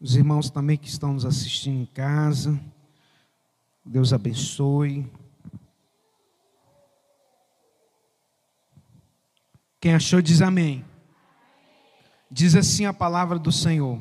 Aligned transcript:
Os 0.00 0.16
irmãos 0.16 0.50
também 0.50 0.76
que 0.76 0.88
estão 0.88 1.12
nos 1.12 1.24
assistindo 1.24 1.82
em 1.82 1.86
casa. 1.86 2.60
Deus 3.84 4.12
abençoe. 4.12 5.10
Quem 9.80 9.94
achou 9.94 10.22
diz 10.22 10.40
amém. 10.40 10.84
Diz 12.30 12.54
assim 12.56 12.86
a 12.86 12.92
palavra 12.92 13.38
do 13.38 13.52
Senhor. 13.52 14.00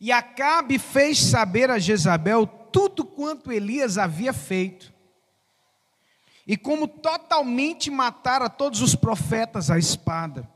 E 0.00 0.10
Acabe 0.10 0.78
fez 0.78 1.18
saber 1.18 1.70
a 1.70 1.78
Jezabel 1.78 2.46
tudo 2.46 3.04
quanto 3.04 3.52
Elias 3.52 3.98
havia 3.98 4.32
feito. 4.32 4.92
E 6.46 6.56
como 6.56 6.88
totalmente 6.88 7.90
matara 7.90 8.48
todos 8.48 8.80
os 8.80 8.94
profetas 8.94 9.70
à 9.70 9.78
espada. 9.78 10.50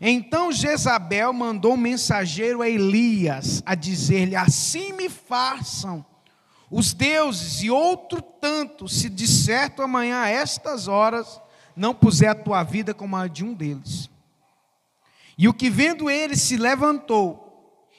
Então 0.00 0.52
Jezabel 0.52 1.32
mandou 1.32 1.74
um 1.74 1.78
mensageiro 1.78 2.60
a 2.60 2.68
Elias 2.68 3.62
a 3.64 3.74
dizer-lhe: 3.74 4.36
Assim 4.36 4.92
me 4.92 5.08
façam 5.08 6.04
os 6.70 6.92
deuses 6.92 7.62
e 7.62 7.70
outro 7.70 8.20
tanto, 8.20 8.88
se 8.88 9.08
de 9.08 9.26
certo 9.26 9.82
amanhã 9.82 10.20
a 10.20 10.28
estas 10.28 10.86
horas 10.86 11.40
não 11.74 11.94
puser 11.94 12.28
a 12.28 12.34
tua 12.34 12.62
vida 12.62 12.92
como 12.92 13.16
a 13.16 13.26
de 13.26 13.44
um 13.44 13.54
deles. 13.54 14.08
E 15.36 15.48
o 15.48 15.54
que 15.54 15.70
vendo 15.70 16.10
ele 16.10 16.36
se 16.36 16.56
levantou 16.56 17.46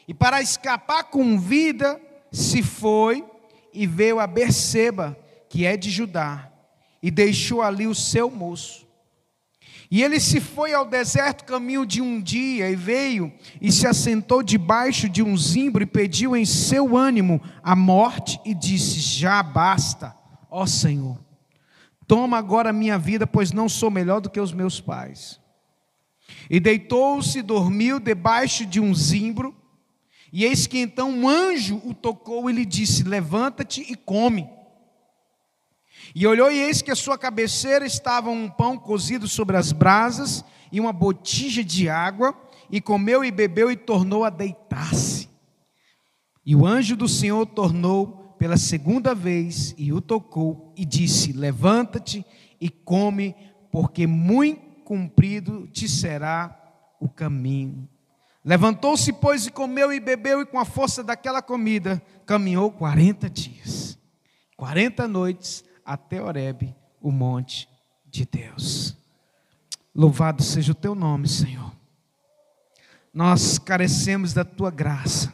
e 0.08 0.14
para 0.14 0.42
escapar 0.42 1.06
com 1.06 1.40
vida 1.40 2.00
se 2.32 2.62
foi 2.62 3.26
e 3.74 3.88
veio 3.88 4.20
a 4.20 4.28
Berseba, 4.28 5.18
que 5.50 5.66
é 5.66 5.76
de 5.76 5.90
Judá, 5.90 6.52
e 7.02 7.10
deixou 7.10 7.62
ali 7.62 7.88
o 7.88 7.96
seu 7.96 8.30
moço. 8.30 8.88
E 9.92 10.02
ele 10.02 10.22
se 10.22 10.40
foi 10.40 10.74
ao 10.74 10.86
deserto 10.86 11.44
caminho 11.44 11.86
de 11.86 12.02
um 12.02 12.22
dia 12.22 12.72
e 12.72 12.76
veio 12.78 13.30
e 13.60 13.70
se 13.70 13.86
assentou 13.86 14.42
debaixo 14.42 15.10
de 15.10 15.22
um 15.22 15.36
zimbro 15.36 15.84
e 15.84 15.86
pediu 15.86 16.34
em 16.34 16.46
seu 16.46 16.96
ânimo 16.96 17.42
a 17.62 17.76
morte 17.76 18.40
e 18.46 18.56
disse: 18.56 19.02
Já 19.02 19.44
basta, 19.44 20.16
ó 20.50 20.66
Senhor. 20.66 21.20
Toma 22.08 22.38
agora 22.38 22.70
a 22.70 22.74
minha 22.74 22.98
vida, 22.98 23.28
pois 23.28 23.52
não 23.52 23.68
sou 23.68 23.92
melhor 23.92 24.22
do 24.22 24.30
que 24.30 24.40
os 24.40 24.54
meus 24.54 24.80
pais. 24.80 25.42
E 26.50 26.58
deitou-se 26.58 27.40
e 27.40 27.42
dormiu 27.42 28.00
debaixo 28.00 28.66
de 28.66 28.80
um 28.80 28.96
zimbro. 28.96 29.54
E 30.32 30.46
eis 30.46 30.68
que 30.68 30.80
então 30.80 31.10
um 31.10 31.28
anjo 31.28 31.82
o 31.84 31.94
tocou 31.94 32.50
e 32.50 32.54
lhe 32.54 32.66
disse: 32.66 33.04
Levanta-te 33.04 33.82
e 33.82 33.98
come. 33.98 34.50
E 36.14 36.28
olhou, 36.28 36.52
e 36.52 36.60
eis 36.60 36.82
que 36.82 36.92
a 36.92 36.96
sua 36.96 37.18
cabeceira 37.18 37.86
estava 37.86 38.30
um 38.30 38.50
pão 38.50 38.78
cozido 38.78 39.28
sobre 39.28 39.56
as 39.56 39.72
brasas 39.72 40.44
e 40.72 40.80
uma 40.80 40.92
botija 40.92 41.64
de 41.64 41.90
água, 41.90 42.36
e 42.70 42.82
comeu 42.82 43.24
e 43.24 43.32
bebeu 43.32 43.72
e 43.72 43.76
tornou 43.76 44.24
a 44.24 44.30
deitar-se. 44.30 45.30
E 46.46 46.56
o 46.56 46.66
anjo 46.66 46.96
do 46.96 47.08
Senhor 47.08 47.46
tornou 47.46 48.36
pela 48.38 48.58
segunda 48.58 49.14
vez 49.14 49.74
e 49.78 49.94
o 49.94 50.02
tocou 50.02 50.74
e 50.76 50.86
disse: 50.86 51.32
Levanta-te 51.32 52.26
e 52.60 52.70
come, 52.70 53.36
porque 53.72 54.08
muito 54.08 54.84
comprido 54.84 55.68
te 55.68 55.88
será 55.88 56.58
o 57.00 57.08
caminho. 57.08 57.88
Levantou-se, 58.44 59.14
pois, 59.14 59.46
e 59.46 59.52
comeu 59.52 59.94
e 59.94 60.00
bebeu, 60.00 60.42
e 60.42 60.46
com 60.46 60.60
a 60.60 60.66
força 60.66 61.04
daquela 61.04 61.42
comida 61.42 62.02
caminhou 62.26 62.72
40 62.72 63.30
dias, 63.30 63.98
40 64.58 65.08
noites 65.08 65.64
até 65.86 66.22
Horebe, 66.22 66.76
o 67.02 67.12
monte 67.12 67.68
de 68.10 68.26
Deus. 68.26 68.98
Louvado 69.94 70.42
seja 70.44 70.72
o 70.72 70.76
teu 70.76 70.96
nome, 70.96 71.28
Senhor. 71.28 71.72
Nós 73.14 73.58
carecemos 73.58 74.34
da 74.34 74.46
tua 74.46 74.72
graça, 74.72 75.34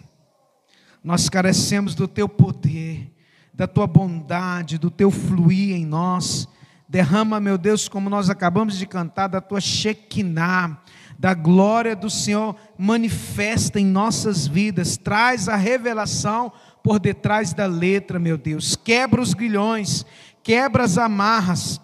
nós 1.03 1.29
carecemos 1.29 1.93
do 1.93 2.07
teu 2.07 2.27
poder, 2.27 3.13
da 3.53 3.67
tua 3.67 3.85
bondade, 3.85 4.77
do 4.77 4.89
teu 4.89 5.11
fluir 5.11 5.75
em 5.75 5.85
nós. 5.85 6.47
Derrama, 6.89 7.39
meu 7.39 7.57
Deus, 7.57 7.87
como 7.87 8.09
nós 8.09 8.29
acabamos 8.29 8.77
de 8.77 8.85
cantar, 8.85 9.27
da 9.27 9.41
tua 9.41 9.59
Shekinah, 9.59 10.81
da 11.19 11.33
glória 11.33 11.95
do 11.95 12.09
Senhor 12.09 12.55
manifesta 12.77 13.79
em 13.79 13.85
nossas 13.85 14.47
vidas, 14.47 14.97
traz 14.97 15.49
a 15.49 15.55
revelação 15.55 16.51
por 16.83 16.99
detrás 16.99 17.53
da 17.53 17.65
letra, 17.65 18.19
meu 18.19 18.37
Deus. 18.37 18.75
Quebra 18.75 19.21
os 19.21 19.33
grilhões, 19.33 20.05
quebra 20.47 20.85
as 20.85 20.97
amarras, 20.97 21.81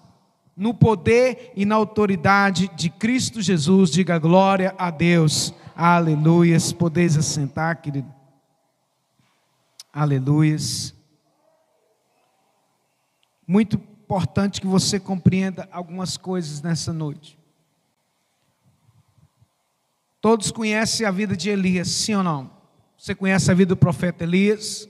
no 0.56 0.74
poder 0.74 1.52
e 1.54 1.66
na 1.66 1.76
autoridade 1.76 2.70
de 2.78 2.90
Cristo 2.90 3.42
Jesus. 3.42 3.92
Diga 3.92 4.18
glória 4.18 4.74
a 4.78 4.90
Deus. 4.90 5.54
Aleluias. 5.76 6.72
Podeis 6.72 7.18
assentar, 7.18 7.82
querido. 7.82 8.10
Aleluias. 9.92 10.96
Muito 13.46 13.76
importante 13.76 14.62
que 14.62 14.68
você 14.68 14.98
compreenda 14.98 15.68
algumas 15.70 16.16
coisas 16.16 16.62
nessa 16.62 16.94
noite. 16.94 17.38
Todos 20.22 20.52
conhecem 20.52 21.06
a 21.06 21.12
vida 21.12 21.36
de 21.36 21.50
Elias, 21.50 21.90
sim 21.90 22.16
ou 22.16 22.24
não? 22.24 22.50
Você 22.98 23.14
conhece 23.14 23.52
a 23.52 23.54
vida 23.54 23.76
do 23.76 23.78
profeta 23.78 24.24
Elias? 24.24 24.88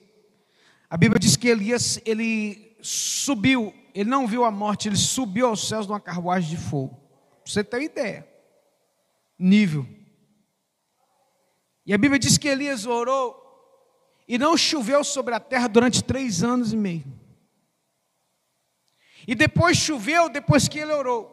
A 0.87 0.95
Bíblia 0.95 1.19
diz 1.19 1.35
que 1.35 1.47
Elias, 1.47 1.99
ele 2.05 2.72
subiu, 2.83 3.73
ele 3.95 4.09
não 4.09 4.27
viu 4.27 4.43
a 4.43 4.51
morte, 4.51 4.89
ele 4.89 4.97
subiu 4.97 5.47
aos 5.47 5.67
céus 5.67 5.87
numa 5.87 5.99
carruagem 5.99 6.49
de 6.49 6.57
fogo. 6.57 6.95
Pra 7.43 7.51
você 7.51 7.63
ter 7.63 7.77
uma 7.77 7.83
ideia. 7.83 8.27
Nível. 9.39 9.87
E 11.85 11.93
a 11.93 11.97
Bíblia 11.97 12.19
diz 12.19 12.37
que 12.37 12.47
Elias 12.47 12.85
orou 12.85 13.41
e 14.27 14.37
não 14.37 14.55
choveu 14.57 15.03
sobre 15.03 15.33
a 15.33 15.39
terra 15.39 15.67
durante 15.67 16.03
três 16.03 16.43
anos 16.43 16.73
e 16.73 16.77
meio. 16.77 17.05
E 19.25 19.33
depois 19.33 19.77
choveu 19.77 20.29
depois 20.29 20.67
que 20.67 20.79
ele 20.79 20.91
orou. 20.91 21.31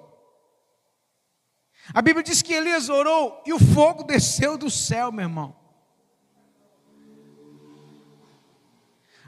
A 1.93 2.01
Bíblia 2.01 2.23
diz 2.23 2.41
que 2.43 2.53
Elias 2.53 2.89
orou 2.89 3.43
e 3.45 3.53
o 3.53 3.59
fogo 3.59 4.05
desceu 4.05 4.57
do 4.57 4.71
céu, 4.71 5.11
meu 5.11 5.25
irmão. 5.25 5.60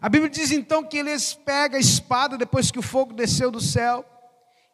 A 0.03 0.09
Bíblia 0.09 0.29
diz 0.29 0.51
então 0.51 0.83
que 0.83 0.97
eles 0.97 1.33
pega 1.33 1.77
a 1.77 1.81
espada 1.81 2.37
depois 2.37 2.73
que 2.73 2.79
o 2.79 2.83
fogo 2.83 3.15
desceu 3.15 3.53
do 3.53 3.61
céu 3.61 4.05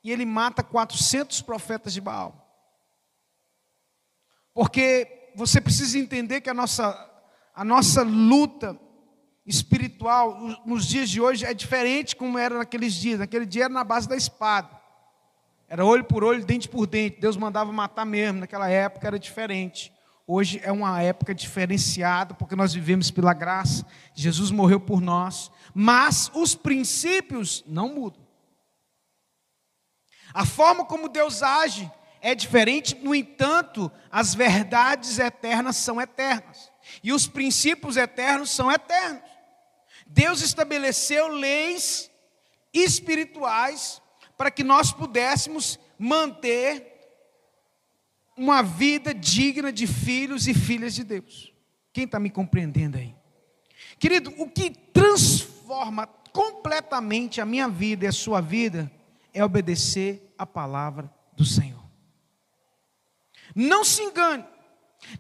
e 0.03 0.11
ele 0.11 0.25
mata 0.25 0.63
400 0.63 1.43
profetas 1.43 1.93
de 1.93 2.01
Baal. 2.01 2.35
Porque 4.55 5.31
você 5.35 5.61
precisa 5.61 5.99
entender 5.99 6.41
que 6.41 6.49
a 6.49 6.55
nossa, 6.55 7.11
a 7.55 7.63
nossa 7.63 8.03
luta 8.03 8.81
espiritual 9.45 10.39
nos 10.65 10.87
dias 10.87 11.11
de 11.11 11.21
hoje 11.21 11.45
é 11.45 11.53
diferente 11.53 12.17
como 12.17 12.39
era 12.39 12.57
naqueles 12.57 12.95
dias. 12.95 13.19
Naquele 13.19 13.45
dia 13.45 13.65
era 13.65 13.75
na 13.75 13.85
base 13.85 14.09
da 14.09 14.17
espada. 14.17 14.71
Era 15.69 15.85
olho 15.85 16.05
por 16.05 16.25
olho, 16.25 16.43
dente 16.43 16.71
por 16.71 16.87
dente. 16.87 17.21
Deus 17.21 17.37
mandava 17.37 17.71
matar 17.71 18.07
mesmo. 18.07 18.41
Naquela 18.41 18.71
época 18.71 19.07
era 19.07 19.19
diferente. 19.19 19.93
Hoje 20.31 20.61
é 20.63 20.71
uma 20.71 21.01
época 21.01 21.35
diferenciada, 21.35 22.35
porque 22.35 22.55
nós 22.55 22.75
vivemos 22.75 23.11
pela 23.11 23.33
graça, 23.33 23.87
Jesus 24.13 24.51
morreu 24.51 24.79
por 24.79 25.01
nós, 25.01 25.51
mas 25.73 26.31
os 26.35 26.55
princípios 26.55 27.65
não 27.67 27.89
mudam. 27.89 28.21
A 30.35 30.45
forma 30.45 30.85
como 30.85 31.09
Deus 31.09 31.43
age 31.43 31.91
é 32.21 32.35
diferente, 32.35 32.95
no 32.97 33.15
entanto, 33.15 33.91
as 34.13 34.35
verdades 34.35 35.19
eternas 35.19 35.77
são 35.77 35.99
eternas, 35.99 36.71
e 37.03 37.11
os 37.11 37.27
princípios 37.27 37.97
eternos 37.97 38.51
são 38.51 38.71
eternos. 38.71 39.23
Deus 40.07 40.43
estabeleceu 40.43 41.29
leis 41.29 42.11
espirituais 42.75 44.03
para 44.37 44.51
que 44.51 44.63
nós 44.63 44.93
pudéssemos 44.93 45.79
manter 45.99 46.88
uma 48.39 48.63
vida 48.63 49.13
digna 49.13 49.73
de 49.73 49.87
filhos 49.87 50.47
e 50.47 50.55
filhas 50.55 50.95
de 50.95 51.03
Deus. 51.03 51.53
Quem 51.93 52.05
está 52.05 52.21
me 52.21 52.31
compreendendo 52.31 52.97
aí? 52.97 53.15
Querido, 53.99 54.33
o 54.39 54.49
que 54.49 54.71
transforma 54.71 56.07
completamente 56.33 57.41
a 57.41 57.45
minha 57.45 57.69
vida 57.69 58.05
e 58.05 58.09
a 58.09 58.13
sua 58.13 58.41
vida 58.41 58.91
é 59.35 59.45
obedecer 59.45 60.33
a 60.39 60.47
palavra 60.47 61.13
do 61.37 61.45
Senhor. 61.45 61.83
Não 63.55 63.83
se 63.83 64.03
engane, 64.03 64.45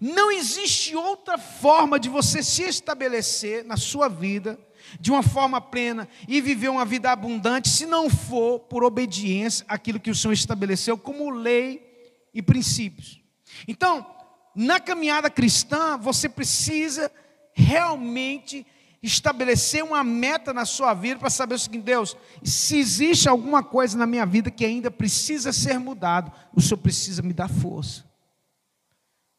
não 0.00 0.30
existe 0.30 0.94
outra 0.94 1.38
forma 1.38 1.98
de 1.98 2.08
você 2.08 2.42
se 2.42 2.62
estabelecer 2.62 3.64
na 3.64 3.76
sua 3.76 4.08
vida 4.08 4.58
de 5.00 5.10
uma 5.10 5.22
forma 5.22 5.60
plena 5.60 6.08
e 6.26 6.40
viver 6.40 6.68
uma 6.68 6.84
vida 6.84 7.10
abundante 7.10 7.68
se 7.68 7.84
não 7.84 8.08
for 8.08 8.60
por 8.60 8.84
obediência 8.84 9.66
àquilo 9.68 10.00
que 10.00 10.10
o 10.10 10.14
Senhor 10.14 10.32
estabeleceu 10.32 10.96
como 10.96 11.30
lei 11.30 11.87
e 12.32 12.42
princípios. 12.42 13.20
Então, 13.66 14.06
na 14.54 14.80
caminhada 14.80 15.30
cristã, 15.30 15.96
você 15.96 16.28
precisa 16.28 17.10
realmente 17.52 18.66
estabelecer 19.02 19.84
uma 19.84 20.02
meta 20.02 20.52
na 20.52 20.64
sua 20.64 20.92
vida 20.94 21.20
para 21.20 21.30
saber 21.30 21.54
o 21.54 21.58
seguinte: 21.58 21.84
Deus, 21.84 22.16
se 22.42 22.78
existe 22.78 23.28
alguma 23.28 23.62
coisa 23.62 23.96
na 23.96 24.06
minha 24.06 24.26
vida 24.26 24.50
que 24.50 24.64
ainda 24.64 24.90
precisa 24.90 25.52
ser 25.52 25.78
mudado, 25.78 26.32
o 26.54 26.60
Senhor 26.60 26.78
precisa 26.78 27.22
me 27.22 27.32
dar 27.32 27.48
força. 27.48 28.04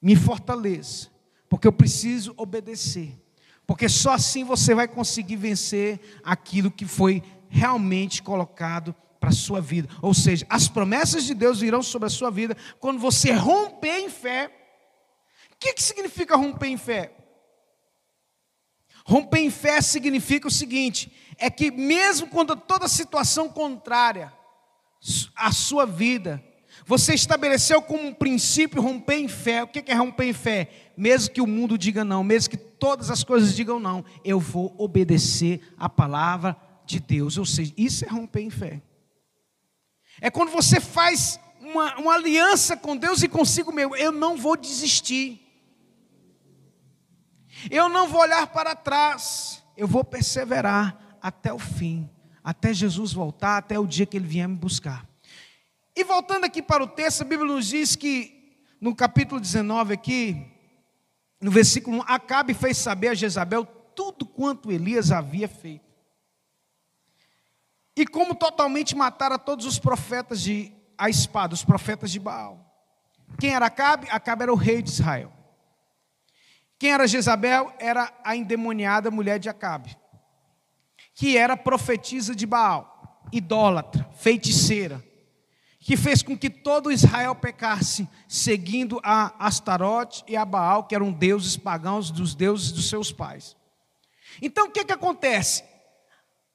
me 0.02 0.16
fortaleça, 0.16 1.10
porque 1.50 1.68
eu 1.68 1.74
preciso 1.74 2.34
obedecer. 2.38 3.18
Porque 3.68 3.88
só 3.88 4.14
assim 4.14 4.44
você 4.44 4.74
vai 4.74 4.88
conseguir 4.88 5.36
vencer 5.36 6.00
aquilo 6.24 6.72
que 6.72 6.86
foi 6.86 7.22
realmente 7.50 8.24
colocado 8.24 8.96
para 9.20 9.30
a 9.30 9.34
sua 9.34 9.60
vida. 9.60 9.90
Ou 10.02 10.14
seja, 10.14 10.46
as 10.50 10.68
promessas 10.68 11.26
de 11.26 11.34
Deus 11.34 11.60
virão 11.60 11.84
sobre 11.84 12.08
a 12.08 12.12
sua 12.12 12.32
vida 12.32 12.56
quando 12.80 13.00
você 13.00 13.32
romper 13.32 14.00
em 14.00 14.10
fé. 14.10 14.52
O 15.52 15.58
que, 15.60 15.74
que 15.74 15.84
significa 15.84 16.36
romper 16.36 16.68
em 16.68 16.78
fé? 16.78 17.14
Romper 19.06 19.40
em 19.40 19.50
fé 19.50 19.82
significa 19.82 20.48
o 20.48 20.52
seguinte: 20.52 21.12
é 21.38 21.50
que 21.50 21.72
mesmo 21.72 22.28
quando 22.28 22.56
toda 22.56 22.88
situação 22.88 23.50
contrária 23.50 24.32
à 25.36 25.52
sua 25.52 25.86
vida, 25.86 26.44
você 26.86 27.14
estabeleceu 27.14 27.82
como 27.82 28.04
um 28.08 28.14
princípio 28.14 28.82
romper 28.82 29.18
em 29.18 29.28
fé. 29.28 29.64
O 29.64 29.68
que 29.68 29.84
é 29.92 29.96
romper 29.96 30.26
em 30.26 30.34
fé? 30.34 30.70
Mesmo 30.96 31.34
que 31.34 31.42
o 31.42 31.48
mundo 31.48 31.78
diga 31.78 32.04
não, 32.04 32.24
mesmo 32.24 32.52
que 32.52 32.58
todas 32.58 33.10
as 33.10 33.24
coisas 33.24 33.56
digam 33.56 33.80
não, 33.80 34.04
eu 34.24 34.40
vou 34.40 34.74
obedecer 34.78 35.62
a 35.78 35.90
palavra 35.90 36.56
de 36.86 37.00
Deus. 37.00 37.38
Ou 37.38 37.46
seja, 37.46 37.74
isso 37.78 38.06
é 38.06 38.08
romper 38.08 38.42
em 38.42 38.50
fé. 38.50 38.82
É 40.22 40.30
quando 40.30 40.52
você 40.52 40.80
faz 40.80 41.40
uma, 41.60 41.98
uma 41.98 42.14
aliança 42.14 42.76
com 42.76 42.96
Deus 42.96 43.22
e 43.24 43.28
consigo 43.28 43.72
mesmo. 43.72 43.96
Eu 43.96 44.12
não 44.12 44.38
vou 44.38 44.58
desistir. 44.58 45.46
Eu 47.70 47.90
não 47.90 48.08
vou 48.08 48.22
olhar 48.22 48.48
para 48.48 48.76
trás. 48.76 49.64
Eu 49.76 49.88
vou 49.88 50.04
perseverar 50.04 51.18
até 51.22 51.54
o 51.54 51.60
fim, 51.60 52.10
até 52.44 52.74
Jesus 52.74 53.14
voltar, 53.14 53.58
até 53.58 53.80
o 53.80 53.88
dia 53.88 54.06
que 54.06 54.18
ele 54.18 54.28
vier 54.28 54.48
me 54.48 54.56
buscar. 54.56 55.08
E 55.96 56.04
voltando 56.04 56.46
aqui 56.46 56.62
para 56.62 56.84
o 56.84 56.88
texto, 56.88 57.22
a 57.22 57.26
Bíblia 57.26 57.52
nos 57.52 57.68
diz 57.68 57.96
que 57.96 58.58
no 58.80 58.96
capítulo 58.96 59.40
19 59.40 59.94
aqui, 59.94 60.46
no 61.42 61.52
versículo 61.52 61.98
1, 61.98 62.02
Acabe 62.08 62.54
fez 62.54 62.78
saber 62.78 63.10
a 63.10 63.14
Jezabel 63.14 63.66
tudo 63.66 64.26
quanto 64.26 64.72
Elias 64.72 65.12
havia 65.12 65.48
feito. 65.48 65.89
E 68.00 68.08
como 68.08 68.34
totalmente 68.34 68.96
matara 68.96 69.38
todos 69.38 69.66
os 69.66 69.78
profetas 69.78 70.42
de 70.42 70.72
a 70.98 71.10
espada, 71.10 71.54
os 71.54 71.64
profetas 71.64 72.12
de 72.12 72.20
Baal. 72.20 72.66
Quem 73.38 73.54
era 73.54 73.66
Acabe? 73.66 74.08
Acabe 74.10 74.44
era 74.44 74.54
o 74.54 74.56
rei 74.56 74.82
de 74.82 74.90
Israel. 74.90 75.32
Quem 76.78 76.92
era 76.92 77.08
Jezabel? 77.08 77.74
Era 77.78 78.12
a 78.24 78.36
endemoniada 78.36 79.12
mulher 79.12 79.38
de 79.38 79.50
Acabe 79.50 80.00
que 81.20 81.38
era 81.38 81.58
profetisa 81.58 82.34
de 82.34 82.46
Baal, 82.46 83.28
idólatra, 83.30 84.10
feiticeira, 84.14 85.04
que 85.78 85.98
fez 85.98 86.24
com 86.24 86.38
que 86.38 86.50
todo 86.50 86.94
Israel 86.94 87.36
pecasse, 87.36 88.08
seguindo 88.26 89.02
a 89.04 89.34
Astarote 89.38 90.24
e 90.30 90.38
a 90.38 90.46
Baal, 90.46 90.86
que 90.86 90.96
eram 90.96 91.12
deuses 91.12 91.58
pagãos 91.58 92.10
dos 92.10 92.34
deuses 92.34 92.72
dos 92.72 92.88
seus 92.88 93.12
pais. 93.12 93.58
Então 94.42 94.68
o 94.68 94.72
que, 94.72 94.86
que 94.86 94.94
acontece? 94.94 95.66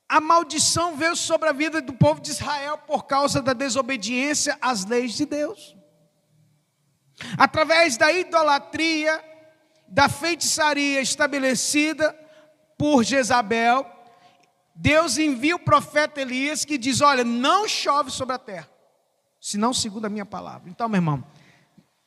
A 0.09 0.21
maldição 0.21 0.97
veio 0.97 1.17
sobre 1.17 1.49
a 1.49 1.53
vida 1.53 1.81
do 1.81 1.93
povo 1.95 2.21
de 2.21 2.31
Israel 2.31 2.79
por 2.79 3.05
causa 3.05 3.41
da 3.41 3.53
desobediência 3.53 4.57
às 4.61 4.85
leis 4.85 5.15
de 5.15 5.25
Deus. 5.25 5.75
Através 7.39 7.97
da 7.97 8.13
idolatria, 8.13 9.23
da 9.89 10.09
feitiçaria 10.09 11.01
estabelecida 11.01 12.13
por 12.77 13.03
Jezabel, 13.03 13.87
Deus 14.75 15.19
envia 15.19 15.55
o 15.55 15.61
profeta 15.61 16.21
Elias 16.21 16.65
que 16.65 16.77
diz: 16.77 17.01
Olha, 17.01 17.25
não 17.25 17.69
chove 17.69 18.11
sobre 18.11 18.35
a 18.35 18.39
terra, 18.39 18.69
senão 19.41 19.73
segundo 19.73 20.07
a 20.07 20.11
minha 20.11 20.27
palavra. 20.27 20.69
Então, 20.69 20.89
meu 20.89 20.99
irmão, 20.99 21.25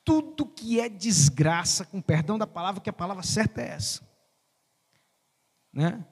tudo 0.04 0.46
que 0.46 0.80
é 0.80 0.90
desgraça, 0.90 1.86
com 1.86 2.02
perdão 2.02 2.38
da 2.38 2.46
palavra, 2.46 2.82
que 2.82 2.90
a 2.90 2.94
palavra 2.94 3.24
certa 3.24 3.62
é 3.62 3.70
essa. 3.70 4.06
Né? 5.74 6.04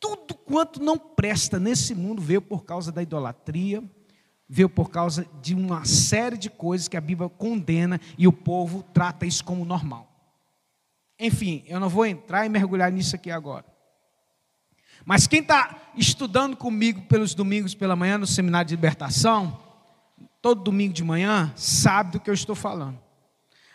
Tudo 0.00 0.34
quanto 0.34 0.82
não 0.82 0.98
presta 0.98 1.60
nesse 1.60 1.94
mundo 1.94 2.22
veio 2.22 2.40
por 2.40 2.64
causa 2.64 2.90
da 2.90 3.02
idolatria, 3.02 3.84
veio 4.48 4.68
por 4.68 4.90
causa 4.90 5.28
de 5.40 5.54
uma 5.54 5.84
série 5.84 6.36
de 6.36 6.50
coisas 6.50 6.88
que 6.88 6.96
a 6.96 7.00
Bíblia 7.00 7.28
condena 7.28 8.00
e 8.18 8.26
o 8.26 8.32
povo 8.32 8.82
trata 8.94 9.26
isso 9.26 9.44
como 9.44 9.64
normal. 9.64 10.10
Enfim, 11.18 11.62
eu 11.66 11.78
não 11.78 11.88
vou 11.88 12.06
entrar 12.06 12.46
e 12.46 12.48
mergulhar 12.48 12.90
nisso 12.90 13.14
aqui 13.14 13.30
agora. 13.30 13.66
Mas 15.04 15.26
quem 15.26 15.40
está 15.40 15.92
estudando 15.94 16.56
comigo 16.56 17.02
pelos 17.02 17.34
domingos 17.34 17.74
pela 17.74 17.94
manhã 17.94 18.18
no 18.18 18.26
seminário 18.26 18.68
de 18.68 18.74
libertação, 18.74 19.60
todo 20.40 20.64
domingo 20.64 20.94
de 20.94 21.04
manhã, 21.04 21.52
sabe 21.56 22.12
do 22.12 22.20
que 22.20 22.30
eu 22.30 22.34
estou 22.34 22.54
falando. 22.54 22.98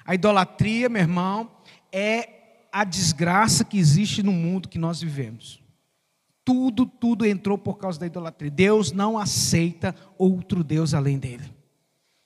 A 0.04 0.16
idolatria, 0.16 0.90
meu 0.90 1.02
irmão, 1.02 1.52
é 1.92 2.68
a 2.72 2.84
desgraça 2.84 3.64
que 3.64 3.78
existe 3.78 4.22
no 4.22 4.32
mundo 4.32 4.68
que 4.68 4.78
nós 4.78 5.00
vivemos. 5.00 5.65
Tudo, 6.46 6.86
tudo 6.86 7.26
entrou 7.26 7.58
por 7.58 7.78
causa 7.78 8.00
da 8.00 8.06
idolatria. 8.06 8.52
Deus 8.52 8.92
não 8.92 9.18
aceita 9.18 9.96
outro 10.18 10.64
Deus 10.64 10.94
além 10.94 11.18
dele. 11.18 11.54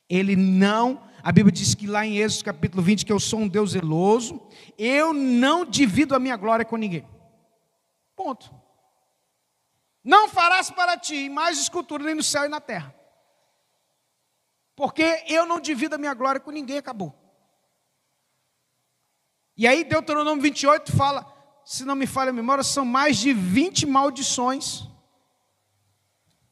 Ele 0.09 0.35
não, 0.35 1.01
a 1.23 1.31
Bíblia 1.31 1.53
diz 1.53 1.73
que 1.73 1.87
lá 1.87 2.05
em 2.05 2.17
Êxodo 2.17 2.45
capítulo 2.45 2.83
20 2.83 3.05
que 3.05 3.13
eu 3.13 3.19
sou 3.19 3.39
um 3.39 3.47
Deus 3.47 3.71
zeloso, 3.71 4.41
eu 4.77 5.13
não 5.13 5.63
divido 5.63 6.13
a 6.13 6.19
minha 6.19 6.35
glória 6.35 6.65
com 6.65 6.75
ninguém. 6.75 7.07
Ponto. 8.15 8.53
Não 10.03 10.27
farás 10.27 10.69
para 10.69 10.97
ti 10.97 11.29
mais 11.29 11.59
escultura 11.59 12.03
nem 12.03 12.15
no 12.15 12.23
céu 12.23 12.45
e 12.45 12.49
na 12.49 12.59
terra. 12.59 12.93
Porque 14.75 15.23
eu 15.27 15.45
não 15.45 15.59
divido 15.59 15.95
a 15.95 15.97
minha 15.97 16.13
glória 16.13 16.41
com 16.41 16.51
ninguém, 16.51 16.77
acabou. 16.77 17.13
E 19.55 19.67
aí 19.67 19.83
Deuteronômio 19.83 20.41
28 20.41 20.95
fala, 20.95 21.38
se 21.69 21.85
não 21.85 21.93
me 21.93 22.07
falha 22.07 22.31
a 22.31 22.33
memória, 22.33 22.63
são 22.63 22.83
mais 22.83 23.19
de 23.19 23.31
20 23.31 23.85
maldições 23.85 24.87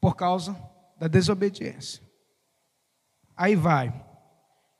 por 0.00 0.14
causa 0.14 0.56
da 0.96 1.08
desobediência. 1.08 2.00
Aí 3.36 3.56
vai. 3.56 3.92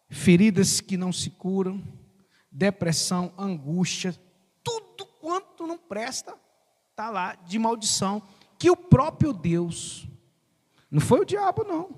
Feridas 0.08 0.80
que 0.80 0.96
não 0.96 1.12
se 1.12 1.30
curam, 1.30 1.82
depressão, 2.52 3.34
angústia, 3.36 4.16
tudo 4.62 5.04
quanto 5.20 5.66
não 5.66 5.76
presta, 5.76 6.38
está 6.90 7.10
lá 7.10 7.34
de 7.34 7.58
maldição 7.58 8.22
que 8.56 8.70
o 8.70 8.76
próprio 8.76 9.32
Deus, 9.32 10.06
não 10.88 11.00
foi 11.00 11.18
o 11.18 11.26
diabo, 11.26 11.64
não. 11.64 11.90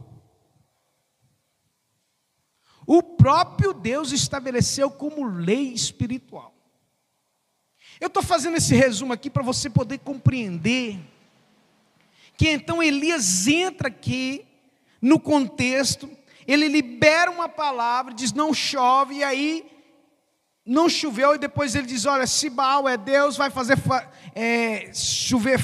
O 2.87 3.03
próprio 3.03 3.75
Deus 3.75 4.13
estabeleceu 4.13 4.91
como 4.91 5.27
lei 5.27 5.75
espiritual. 5.75 6.55
Eu 8.01 8.07
estou 8.07 8.23
fazendo 8.23 8.57
esse 8.57 8.75
resumo 8.75 9.13
aqui 9.13 9.29
para 9.29 9.43
você 9.43 9.69
poder 9.69 9.99
compreender 9.99 10.99
que 12.35 12.49
então 12.49 12.83
Elias 12.83 13.47
entra 13.47 13.89
aqui 13.89 14.47
no 15.03 15.21
contexto, 15.21 16.09
ele 16.47 16.67
libera 16.69 17.31
uma 17.31 17.47
palavra, 17.47 18.15
diz 18.15 18.33
não 18.33 18.55
chove, 18.55 19.17
e 19.17 19.23
aí 19.23 19.71
não 20.65 20.89
choveu, 20.89 21.35
e 21.35 21.39
depois 21.39 21.75
ele 21.75 21.87
diz: 21.87 22.07
Olha, 22.07 22.27
se 22.27 22.49
Baal 22.49 22.89
é 22.89 22.97
Deus, 22.97 23.37
vai 23.37 23.51
fazer 23.51 23.77
é, 24.35 24.91
chover, 24.95 25.61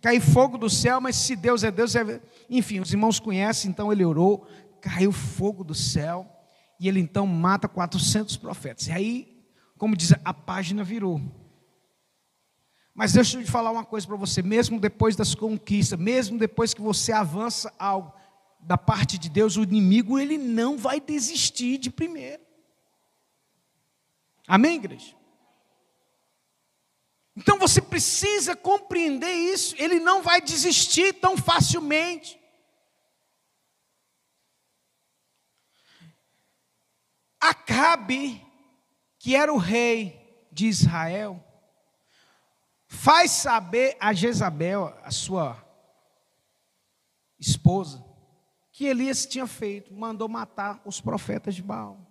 cair 0.00 0.20
fogo 0.20 0.58
do 0.58 0.68
céu, 0.68 1.00
mas 1.00 1.14
se 1.14 1.36
Deus 1.36 1.62
é 1.62 1.70
Deus, 1.70 1.94
é... 1.94 2.20
enfim, 2.50 2.80
os 2.80 2.92
irmãos 2.92 3.20
conhecem, 3.20 3.70
então 3.70 3.92
ele 3.92 4.04
orou, 4.04 4.44
caiu 4.80 5.12
fogo 5.12 5.62
do 5.62 5.74
céu, 5.74 6.28
e 6.80 6.88
ele 6.88 6.98
então 6.98 7.24
mata 7.24 7.68
400 7.68 8.36
profetas. 8.38 8.88
E 8.88 8.92
aí, 8.92 9.44
como 9.78 9.96
diz, 9.96 10.12
a 10.24 10.34
página 10.34 10.82
virou. 10.82 11.20
Mas 12.96 13.12
deixa 13.12 13.38
eu 13.38 13.44
te 13.44 13.50
falar 13.50 13.70
uma 13.70 13.84
coisa 13.84 14.06
para 14.06 14.16
você, 14.16 14.40
mesmo 14.42 14.80
depois 14.80 15.14
das 15.14 15.34
conquistas, 15.34 15.98
mesmo 15.98 16.38
depois 16.38 16.72
que 16.72 16.80
você 16.80 17.12
avança 17.12 17.70
algo 17.78 18.10
da 18.58 18.78
parte 18.78 19.18
de 19.18 19.28
Deus, 19.28 19.58
o 19.58 19.62
inimigo 19.62 20.18
ele 20.18 20.38
não 20.38 20.78
vai 20.78 20.98
desistir 20.98 21.76
de 21.76 21.90
primeiro. 21.90 22.42
Amém, 24.48 24.76
igreja? 24.76 25.14
Então 27.36 27.58
você 27.58 27.82
precisa 27.82 28.56
compreender 28.56 29.30
isso, 29.30 29.74
ele 29.78 30.00
não 30.00 30.22
vai 30.22 30.40
desistir 30.40 31.12
tão 31.20 31.36
facilmente. 31.36 32.40
Acabe, 37.38 38.42
que 39.18 39.36
era 39.36 39.52
o 39.52 39.58
rei 39.58 40.48
de 40.50 40.66
Israel, 40.66 41.44
faz 42.88 43.30
saber 43.30 43.96
a 44.00 44.12
Jezabel, 44.12 44.92
a 45.02 45.10
sua 45.10 45.62
esposa, 47.38 48.04
que 48.72 48.84
Elias 48.84 49.26
tinha 49.26 49.46
feito, 49.46 49.94
mandou 49.94 50.28
matar 50.28 50.80
os 50.84 51.00
profetas 51.00 51.54
de 51.54 51.62
Baal. 51.62 52.06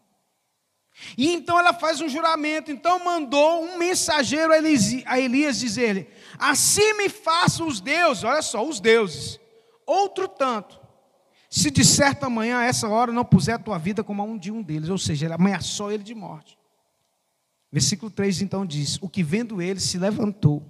E 1.17 1.34
então 1.34 1.60
ela 1.60 1.74
faz 1.74 2.00
um 2.00 2.08
juramento. 2.08 2.72
Então 2.72 3.03
mandou 3.03 3.63
um 3.63 3.77
mensageiro 3.77 4.53
a 4.53 5.20
Elias 5.20 5.60
dizer-lhe: 5.60 6.10
Assim 6.39 6.94
me 6.94 7.10
façam 7.10 7.67
os 7.67 7.82
deuses, 7.82 8.24
olha 8.24 8.41
só, 8.41 8.65
os 8.65 8.79
deuses, 8.79 9.39
outro 9.86 10.27
tanto, 10.27 10.79
se 11.50 11.70
de 11.70 11.84
certa 11.84 12.29
manhã 12.29 12.60
a 12.60 12.65
essa 12.65 12.88
hora 12.88 13.12
não 13.12 13.25
puser 13.25 13.55
a 13.55 13.60
tua 13.60 13.77
vida 13.77 14.03
como 14.03 14.22
a 14.22 14.25
um 14.25 14.38
de 14.38 14.51
um 14.51 14.62
deles. 14.62 14.89
Ou 14.89 14.98
seja, 14.98 15.25
ele 15.25 15.34
ameaçou 15.34 15.91
ele 15.91 16.03
de 16.03 16.15
morte. 16.15 16.58
Versículo 17.75 18.10
3 18.10 18.41
então 18.41 18.65
diz: 18.65 18.98
O 19.01 19.10
que 19.10 19.22
vendo 19.22 19.62
ele 19.62 19.82
se 19.82 19.98
levantou, 19.98 20.63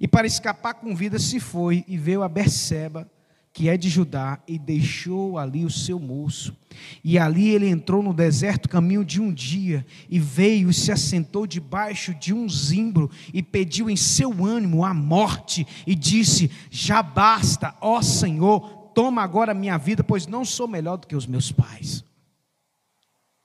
e 0.00 0.08
para 0.08 0.26
escapar 0.26 0.72
com 0.72 0.96
vida 0.96 1.18
se 1.18 1.38
foi, 1.38 1.84
e 1.86 1.98
veio 1.98 2.22
a 2.22 2.28
Berseba, 2.28 3.06
que 3.52 3.68
é 3.68 3.76
de 3.76 3.90
Judá, 3.90 4.42
e 4.48 4.58
deixou 4.58 5.36
ali 5.36 5.62
o 5.62 5.68
seu 5.68 6.00
moço. 6.00 6.56
E 7.04 7.18
ali 7.18 7.50
ele 7.50 7.68
entrou 7.68 8.02
no 8.02 8.14
deserto, 8.14 8.66
caminho 8.66 9.04
de 9.04 9.20
um 9.20 9.30
dia, 9.30 9.84
e 10.08 10.18
veio 10.18 10.70
e 10.70 10.72
se 10.72 10.90
assentou 10.90 11.46
debaixo 11.46 12.14
de 12.14 12.32
um 12.32 12.48
zimbro, 12.48 13.10
e 13.34 13.42
pediu 13.42 13.90
em 13.90 13.96
seu 13.96 14.42
ânimo 14.42 14.86
a 14.86 14.94
morte, 14.94 15.66
e 15.86 15.94
disse: 15.94 16.50
Já 16.70 17.02
basta, 17.02 17.76
ó 17.78 18.00
Senhor, 18.00 18.60
toma 18.94 19.22
agora 19.22 19.52
minha 19.52 19.76
vida, 19.76 20.02
pois 20.02 20.26
não 20.26 20.46
sou 20.46 20.66
melhor 20.66 20.96
do 20.96 21.06
que 21.06 21.14
os 21.14 21.26
meus 21.26 21.52
pais. 21.52 22.02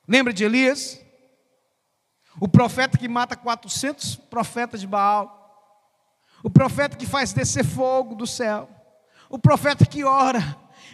Lembra 0.08 0.32
de 0.32 0.46
Elias? 0.46 1.04
O 2.40 2.48
profeta 2.48 2.98
que 2.98 3.08
mata 3.08 3.36
400 3.36 4.16
profetas 4.16 4.82
de 4.82 4.88
Baal. 4.88 5.42
O 6.44 6.50
profeta 6.50 6.98
que 6.98 7.06
faz 7.06 7.34
descer 7.34 7.64
fogo 7.64 8.16
do 8.16 8.28
céu. 8.28 8.70
O 9.30 9.40
profeta 9.40 9.86
que 9.86 10.04
ora, 10.04 10.40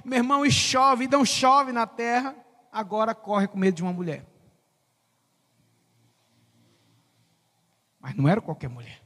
meu 0.05 0.19
irmão, 0.19 0.45
e 0.45 0.51
chove, 0.51 1.05
e 1.05 1.07
não 1.07 1.25
chove 1.25 1.71
na 1.71 1.86
terra, 1.86 2.36
agora 2.71 3.13
corre 3.13 3.48
com 3.48 3.57
medo 3.57 3.75
de 3.75 3.83
uma 3.83 3.91
mulher. 3.91 4.25
Mas 8.00 8.15
não 8.15 8.27
era 8.27 8.41
qualquer 8.41 8.69
mulher. 8.69 9.01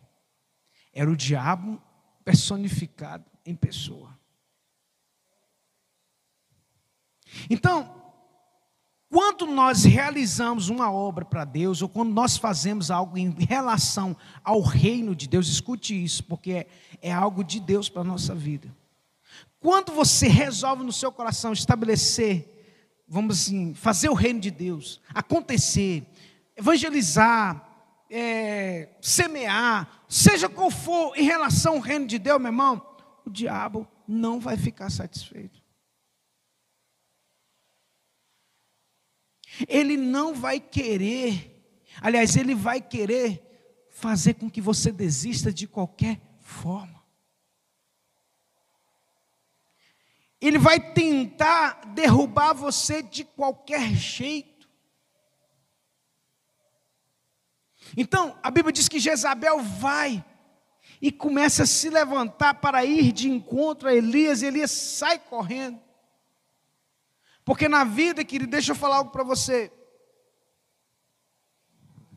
Era 0.94 1.10
o 1.10 1.18
diabo 1.18 1.82
personificado 2.24 3.26
em 3.46 3.56
pessoa. 3.56 4.18
Então, 7.50 8.05
quando 9.10 9.46
nós 9.46 9.84
realizamos 9.84 10.70
uma 10.70 10.92
obra 10.92 11.24
para 11.24 11.46
Deus, 11.46 11.82
ou 11.82 11.88
quando 11.88 12.12
nós 12.12 12.38
fazemos 12.38 12.90
algo 12.90 13.18
em 13.18 13.30
relação 13.32 14.16
ao 14.44 14.62
reino 14.62 15.16
de 15.16 15.28
Deus, 15.28 15.48
escute 15.48 16.04
isso, 16.04 16.24
porque 16.24 16.52
é, 16.52 16.68
é 17.02 17.14
algo 17.14 17.44
de 17.44 17.60
Deus 17.60 17.88
para 17.88 18.02
a 18.02 18.06
nossa 18.06 18.34
vida. 18.34 18.76
Quando 19.60 19.92
você 19.92 20.28
resolve 20.28 20.84
no 20.84 20.92
seu 20.92 21.12
coração 21.12 21.54
estabelecer, 21.54 22.52
vamos 23.08 23.42
assim, 23.42 23.74
fazer 23.74 24.10
o 24.10 24.14
reino 24.14 24.40
de 24.40 24.52
Deus 24.52 25.02
acontecer, 25.14 26.06
evangelizar, 26.56 27.68
é, 28.10 28.90
semear, 29.02 30.04
seja 30.08 30.48
qual 30.48 30.70
for 30.70 31.18
em 31.18 31.24
relação 31.24 31.76
ao 31.76 31.80
reino 31.80 32.06
de 32.06 32.20
Deus, 32.20 32.40
meu 32.40 32.50
irmão, 32.50 32.86
o 33.26 33.30
diabo 33.30 33.88
não 34.08 34.40
vai 34.40 34.58
ficar 34.58 34.90
satisfeito. 34.90 35.65
Ele 39.68 39.96
não 39.98 40.34
vai 40.34 40.60
querer, 40.60 41.66
aliás, 42.02 42.36
ele 42.36 42.56
vai 42.56 42.82
querer 42.82 43.42
fazer 43.90 44.34
com 44.34 44.50
que 44.50 44.60
você 44.60 44.92
desista 44.92 45.54
de 45.54 45.68
qualquer 45.68 46.20
forma. 46.42 47.04
Ele 50.42 50.58
vai 50.58 50.80
tentar 50.80 51.86
derrubar 51.94 52.54
você 52.54 53.02
de 53.02 53.24
qualquer 53.24 53.94
jeito. 53.96 54.70
Então, 57.96 58.38
a 58.44 58.52
Bíblia 58.52 58.74
diz 58.74 58.90
que 58.90 59.00
Jezabel 59.00 59.60
vai 59.62 60.24
e 61.02 61.12
começa 61.12 61.64
a 61.64 61.68
se 61.68 61.90
levantar 61.90 62.56
para 62.56 62.84
ir 62.86 63.12
de 63.12 63.30
encontro 63.30 63.88
a 63.88 63.96
Elias, 63.96 64.42
e 64.42 64.48
Elias 64.48 64.72
sai 64.72 65.20
correndo. 65.20 65.85
Porque 67.46 67.70
na 67.70 67.84
vida, 67.84 68.26
querido, 68.26 68.50
deixa 68.50 68.72
eu 68.72 68.76
falar 68.76 68.98
algo 68.98 69.12
para 69.12 69.24
você. 69.24 69.72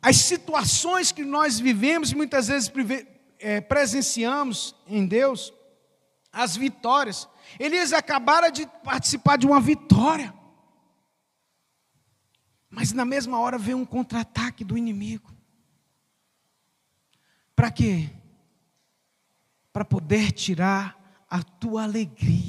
As 0.01 0.17
situações 0.17 1.13
que 1.13 1.23
nós 1.23 1.61
vivemos, 1.61 2.15
muitas 2.15 2.49
vezes 2.49 2.73
é, 3.39 3.61
presenciamos 3.61 4.75
em 4.87 5.07
Deus, 5.07 5.53
as 6.33 6.57
vitórias, 6.57 7.29
eles 7.59 7.93
acabaram 7.93 8.51
de 8.51 8.67
participar 8.83 9.37
de 9.37 9.47
uma 9.47 9.61
vitória. 9.61 10.33
Mas 12.71 12.93
na 12.93 13.05
mesma 13.05 13.39
hora 13.39 13.59
veio 13.59 13.77
um 13.77 13.85
contra-ataque 13.85 14.65
do 14.65 14.79
inimigo. 14.79 15.31
Para 17.55 17.71
quê? 17.71 18.09
Para 19.73 19.85
poder 19.85 20.33
tirar 20.33 21.27
a 21.29 21.43
tua 21.43 21.83
alegria. 21.83 22.48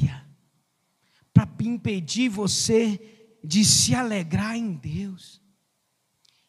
Impedir 1.68 2.30
você 2.30 3.38
de 3.44 3.64
se 3.66 3.94
alegrar 3.96 4.56
em 4.56 4.74
Deus. 4.74 5.42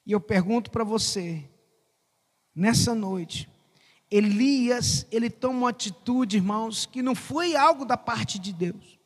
E 0.07 0.12
eu 0.12 0.21
pergunto 0.21 0.71
para 0.71 0.85
você, 0.85 1.49
nessa 2.55 2.95
noite, 2.95 3.49
Elias, 4.11 5.07
ele 5.12 5.31
toma 5.31 5.59
uma 5.59 5.71
atitude, 5.71 6.37
irmãos, 6.37 6.85
que 6.85 7.00
não 7.00 7.14
foi 7.14 7.55
algo 7.55 7.85
da 7.85 7.97
parte 7.97 8.38
de 8.38 8.52
Deus. 8.52 8.99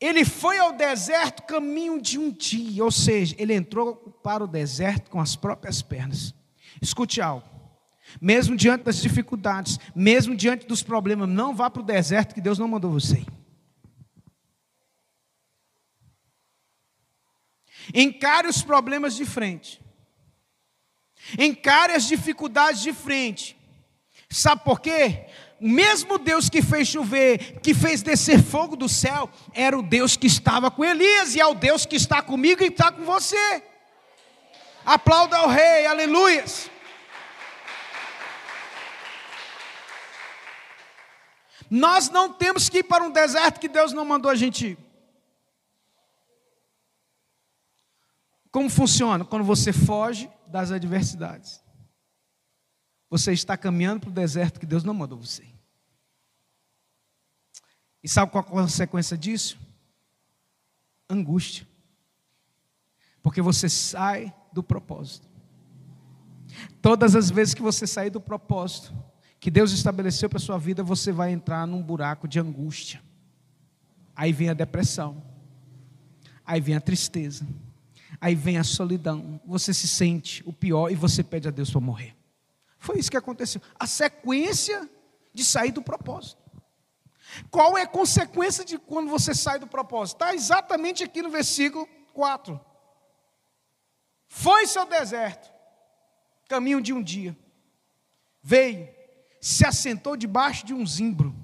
Ele 0.00 0.24
foi 0.24 0.58
ao 0.58 0.72
deserto 0.72 1.42
caminho 1.42 2.00
de 2.00 2.18
um 2.18 2.30
dia, 2.30 2.82
ou 2.82 2.90
seja, 2.90 3.34
ele 3.38 3.52
entrou 3.52 3.96
para 4.22 4.44
o 4.44 4.48
deserto 4.48 5.10
com 5.10 5.20
as 5.20 5.36
próprias 5.36 5.82
pernas. 5.82 6.32
Escute 6.80 7.20
algo. 7.20 7.59
Mesmo 8.20 8.56
diante 8.56 8.84
das 8.84 8.96
dificuldades, 8.96 9.78
mesmo 9.94 10.34
diante 10.34 10.66
dos 10.66 10.82
problemas, 10.82 11.28
não 11.28 11.54
vá 11.54 11.68
para 11.68 11.82
o 11.82 11.84
deserto 11.84 12.34
que 12.34 12.40
Deus 12.40 12.58
não 12.58 12.68
mandou 12.68 12.90
você. 12.90 13.24
Encare 17.94 18.48
os 18.48 18.62
problemas 18.62 19.14
de 19.14 19.24
frente. 19.24 19.80
Encare 21.38 21.92
as 21.92 22.04
dificuldades 22.04 22.82
de 22.82 22.92
frente. 22.92 23.56
Sabe 24.28 24.62
por 24.64 24.80
quê? 24.80 25.26
O 25.60 25.68
mesmo 25.68 26.18
Deus 26.18 26.48
que 26.48 26.62
fez 26.62 26.88
chover, 26.88 27.60
que 27.60 27.74
fez 27.74 28.00
descer 28.00 28.42
fogo 28.42 28.76
do 28.76 28.88
céu, 28.88 29.28
era 29.52 29.78
o 29.78 29.82
Deus 29.82 30.16
que 30.16 30.26
estava 30.26 30.70
com 30.70 30.84
Elias 30.84 31.34
e 31.34 31.40
é 31.40 31.46
o 31.46 31.54
Deus 31.54 31.84
que 31.84 31.96
está 31.96 32.22
comigo 32.22 32.62
e 32.62 32.68
está 32.68 32.90
com 32.90 33.04
você. 33.04 33.62
Aplauda 34.84 35.36
ao 35.36 35.48
Rei, 35.48 35.86
aleluias. 35.86 36.70
Nós 41.70 42.10
não 42.10 42.32
temos 42.32 42.68
que 42.68 42.78
ir 42.78 42.82
para 42.82 43.04
um 43.04 43.12
deserto 43.12 43.60
que 43.60 43.68
Deus 43.68 43.92
não 43.92 44.04
mandou 44.04 44.28
a 44.28 44.34
gente 44.34 44.70
ir. 44.70 44.78
Como 48.50 48.68
funciona? 48.68 49.24
Quando 49.24 49.44
você 49.44 49.72
foge 49.72 50.28
das 50.48 50.72
adversidades. 50.72 51.62
Você 53.08 53.32
está 53.32 53.56
caminhando 53.56 54.00
para 54.00 54.10
o 54.10 54.12
deserto 54.12 54.58
que 54.58 54.66
Deus 54.66 54.82
não 54.82 54.92
mandou 54.92 55.18
você. 55.18 55.46
E 58.02 58.08
sabe 58.08 58.32
qual 58.32 58.42
a 58.42 58.46
consequência 58.46 59.16
disso? 59.16 59.56
Angústia. 61.08 61.68
Porque 63.22 63.40
você 63.40 63.68
sai 63.68 64.34
do 64.52 64.62
propósito. 64.62 65.28
Todas 66.82 67.14
as 67.14 67.30
vezes 67.30 67.54
que 67.54 67.62
você 67.62 67.86
sair 67.86 68.10
do 68.10 68.20
propósito 68.20 68.92
que 69.40 69.50
Deus 69.50 69.72
estabeleceu 69.72 70.28
para 70.28 70.36
a 70.36 70.40
sua 70.40 70.58
vida, 70.58 70.82
você 70.82 71.10
vai 71.10 71.32
entrar 71.32 71.66
num 71.66 71.82
buraco 71.82 72.28
de 72.28 72.38
angústia. 72.38 73.02
Aí 74.14 74.32
vem 74.32 74.50
a 74.50 74.54
depressão. 74.54 75.22
Aí 76.44 76.60
vem 76.60 76.76
a 76.76 76.80
tristeza 76.80 77.46
Aí 78.20 78.34
vem 78.34 78.58
a 78.58 78.64
solidão, 78.64 79.40
você 79.46 79.72
se 79.72 79.88
sente 79.88 80.42
o 80.46 80.52
pior 80.52 80.90
e 80.90 80.94
você 80.94 81.24
pede 81.24 81.48
a 81.48 81.50
Deus 81.50 81.70
para 81.70 81.80
morrer. 81.80 82.14
Foi 82.78 82.98
isso 82.98 83.10
que 83.10 83.16
aconteceu. 83.16 83.62
A 83.78 83.86
sequência 83.86 84.88
de 85.32 85.42
sair 85.42 85.72
do 85.72 85.80
propósito. 85.80 86.38
Qual 87.50 87.78
é 87.78 87.82
a 87.82 87.86
consequência 87.86 88.64
de 88.64 88.78
quando 88.78 89.08
você 89.08 89.34
sai 89.34 89.58
do 89.58 89.66
propósito? 89.66 90.16
Está 90.16 90.34
exatamente 90.34 91.02
aqui 91.02 91.22
no 91.22 91.30
versículo 91.30 91.88
4. 92.12 92.60
Foi-se 94.28 94.78
ao 94.78 94.86
deserto, 94.86 95.50
caminho 96.48 96.80
de 96.80 96.92
um 96.92 97.02
dia. 97.02 97.36
Veio, 98.42 98.88
se 99.40 99.64
assentou 99.64 100.16
debaixo 100.16 100.66
de 100.66 100.74
um 100.74 100.86
zimbro 100.86 101.34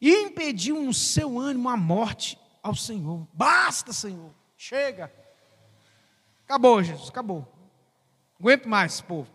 e 0.00 0.10
impediu 0.24 0.82
no 0.82 0.92
seu 0.92 1.38
ânimo 1.38 1.68
a 1.68 1.76
morte 1.76 2.38
ao 2.62 2.74
Senhor. 2.74 3.26
Basta, 3.32 3.92
Senhor, 3.92 4.32
chega. 4.56 5.12
Acabou, 6.44 6.82
Jesus, 6.82 7.08
acabou. 7.08 7.50
Aguento 8.38 8.68
mais 8.68 9.00
povo. 9.00 9.30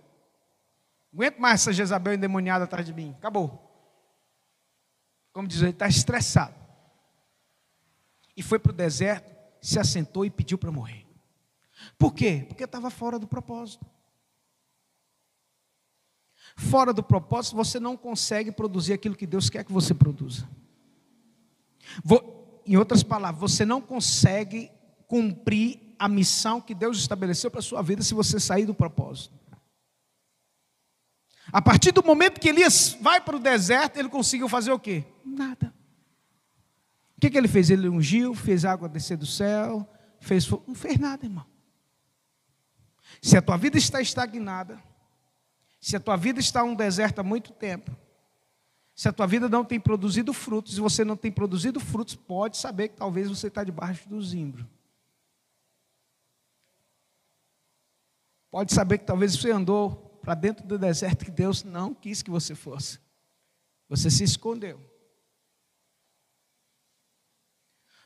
Aguento 1.14 1.40
mais 1.40 1.62
essa 1.62 1.74
Jezabel 1.74 2.14
endemoniada 2.14 2.66
atrás 2.66 2.86
de 2.86 2.94
mim. 2.94 3.16
Acabou. 3.18 3.68
Como 5.34 5.48
diz, 5.48 5.62
ele 5.62 5.72
está 5.72 5.88
estressado. 5.88 6.56
E 8.36 8.44
foi 8.44 8.60
para 8.60 8.72
o 8.72 8.76
deserto, 8.76 9.36
se 9.62 9.80
assentou 9.80 10.26
e 10.26 10.30
pediu 10.30 10.58
para 10.58 10.72
morrer. 10.72 11.06
Por 11.98 12.14
quê? 12.14 12.46
Porque 12.48 12.64
estava 12.64 12.90
fora 12.90 13.18
do 13.18 13.28
propósito. 13.28 13.86
Fora 16.70 16.94
do 16.94 17.02
propósito, 17.02 17.56
você 17.56 17.80
não 17.80 17.98
consegue 17.98 18.52
produzir 18.52 18.94
aquilo 18.94 19.16
que 19.16 19.26
Deus 19.26 19.50
quer 19.50 19.64
que 19.64 19.72
você 19.72 19.96
produza. 19.96 20.48
Em 22.66 22.78
outras 22.78 23.02
palavras, 23.02 23.42
você 23.42 23.66
não 23.66 23.82
consegue 23.82 24.72
cumprir 25.08 25.96
a 25.98 26.08
missão 26.08 26.62
que 26.62 26.76
Deus 26.76 27.00
estabeleceu 27.00 27.50
para 27.50 27.60
a 27.60 27.64
sua 27.64 27.82
vida 27.82 28.04
se 28.04 28.14
você 28.14 28.40
sair 28.40 28.66
do 28.66 28.76
propósito. 28.76 29.34
A 31.52 31.62
partir 31.62 31.92
do 31.92 32.04
momento 32.04 32.40
que 32.40 32.50
Elias 32.50 32.96
vai 33.02 33.20
para 33.20 33.36
o 33.36 33.40
deserto, 33.40 33.98
ele 33.98 34.08
conseguiu 34.08 34.48
fazer 34.48 34.72
o 34.72 34.80
quê? 34.80 35.04
Nada. 35.26 35.74
O 37.18 37.22
que, 37.22 37.32
que 37.32 37.38
ele 37.38 37.48
fez? 37.48 37.72
Ele 37.72 37.90
ungiu, 37.90 38.36
fez 38.36 38.64
água 38.66 38.88
descer 38.88 39.18
do 39.18 39.26
céu, 39.26 39.88
fez 40.20 40.46
fogo. 40.46 40.64
Não 40.68 40.76
fez 40.76 41.00
nada, 41.00 41.26
irmão. 41.26 41.46
Se 43.20 43.36
a 43.36 43.42
tua 43.42 43.58
vida 43.58 43.78
está 43.78 44.00
estagnada, 44.00 44.80
se 45.82 45.96
a 45.96 46.00
tua 46.00 46.16
vida 46.16 46.40
está 46.40 46.64
um 46.64 46.76
deserto 46.76 47.20
há 47.20 47.24
muito 47.24 47.52
tempo, 47.52 47.98
se 48.96 49.10
a 49.10 49.12
tua 49.12 49.26
vida 49.26 49.50
não 49.50 49.66
tem 49.66 49.80
produzido 49.80 50.32
frutos, 50.32 50.78
e 50.78 50.80
você 50.80 51.04
não 51.04 51.18
tem 51.18 51.32
produzido 51.32 51.80
frutos, 51.80 52.14
pode 52.16 52.56
saber 52.58 52.90
que 52.90 52.98
talvez 52.98 53.28
você 53.28 53.48
está 53.48 53.64
debaixo 53.64 54.08
do 54.08 54.22
zimbro. 54.22 54.70
Pode 58.52 58.74
saber 58.74 59.00
que 59.00 59.06
talvez 59.06 59.36
você 59.36 59.50
andou 59.50 60.20
para 60.22 60.36
dentro 60.36 60.68
do 60.68 60.78
deserto 60.78 61.26
que 61.26 61.32
Deus 61.32 61.64
não 61.64 61.96
quis 61.96 62.22
que 62.22 62.30
você 62.30 62.54
fosse. 62.54 63.00
Você 63.90 64.12
se 64.12 64.24
escondeu. 64.24 64.80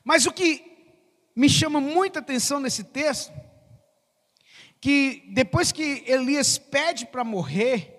Mas 0.02 0.24
o 0.24 0.32
que 0.32 0.64
me 1.34 1.48
chama 1.48 1.80
muita 1.80 2.20
atenção 2.20 2.58
nesse 2.58 2.84
texto, 2.84 3.32
que 4.80 5.24
depois 5.32 5.72
que 5.72 6.04
Elias 6.06 6.58
pede 6.58 7.06
para 7.06 7.24
morrer, 7.24 7.92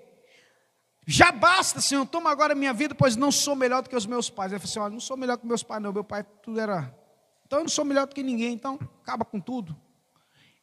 já 1.05 1.31
basta, 1.31 1.79
Senhor, 1.79 2.05
toma 2.05 2.29
agora 2.29 2.53
minha 2.53 2.73
vida, 2.73 2.93
pois 2.93 3.15
não 3.15 3.31
sou 3.31 3.55
melhor 3.55 3.81
do 3.81 3.89
que 3.89 3.95
os 3.95 4.05
meus 4.05 4.29
pais. 4.29 4.51
Ele 4.51 4.59
falou 4.59 4.69
assim: 4.69 4.79
olha, 4.79 4.93
não 4.93 4.99
sou 4.99 5.15
melhor 5.15 5.37
que 5.37 5.47
meus 5.47 5.63
pais, 5.63 5.81
não. 5.81 5.93
Meu 5.93 6.03
pai 6.03 6.25
tudo 6.43 6.59
era. 6.59 6.93
Então 7.45 7.59
eu 7.59 7.63
não 7.63 7.69
sou 7.69 7.85
melhor 7.85 8.07
do 8.07 8.13
que 8.13 8.21
ninguém, 8.21 8.53
então 8.53 8.77
acaba 9.01 9.23
com 9.23 9.39
tudo. 9.39 9.75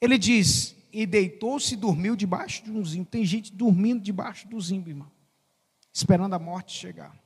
Ele 0.00 0.18
diz: 0.18 0.76
e 0.92 1.06
deitou-se 1.06 1.74
e 1.74 1.76
dormiu 1.76 2.14
debaixo 2.14 2.62
de 2.62 2.70
um 2.70 2.84
zimbro. 2.84 3.10
Tem 3.10 3.24
gente 3.24 3.52
dormindo 3.52 4.00
debaixo 4.00 4.46
do 4.46 4.60
zimbro, 4.60 4.90
irmão, 4.90 5.10
esperando 5.92 6.34
a 6.34 6.38
morte 6.38 6.72
chegar. 6.72 7.18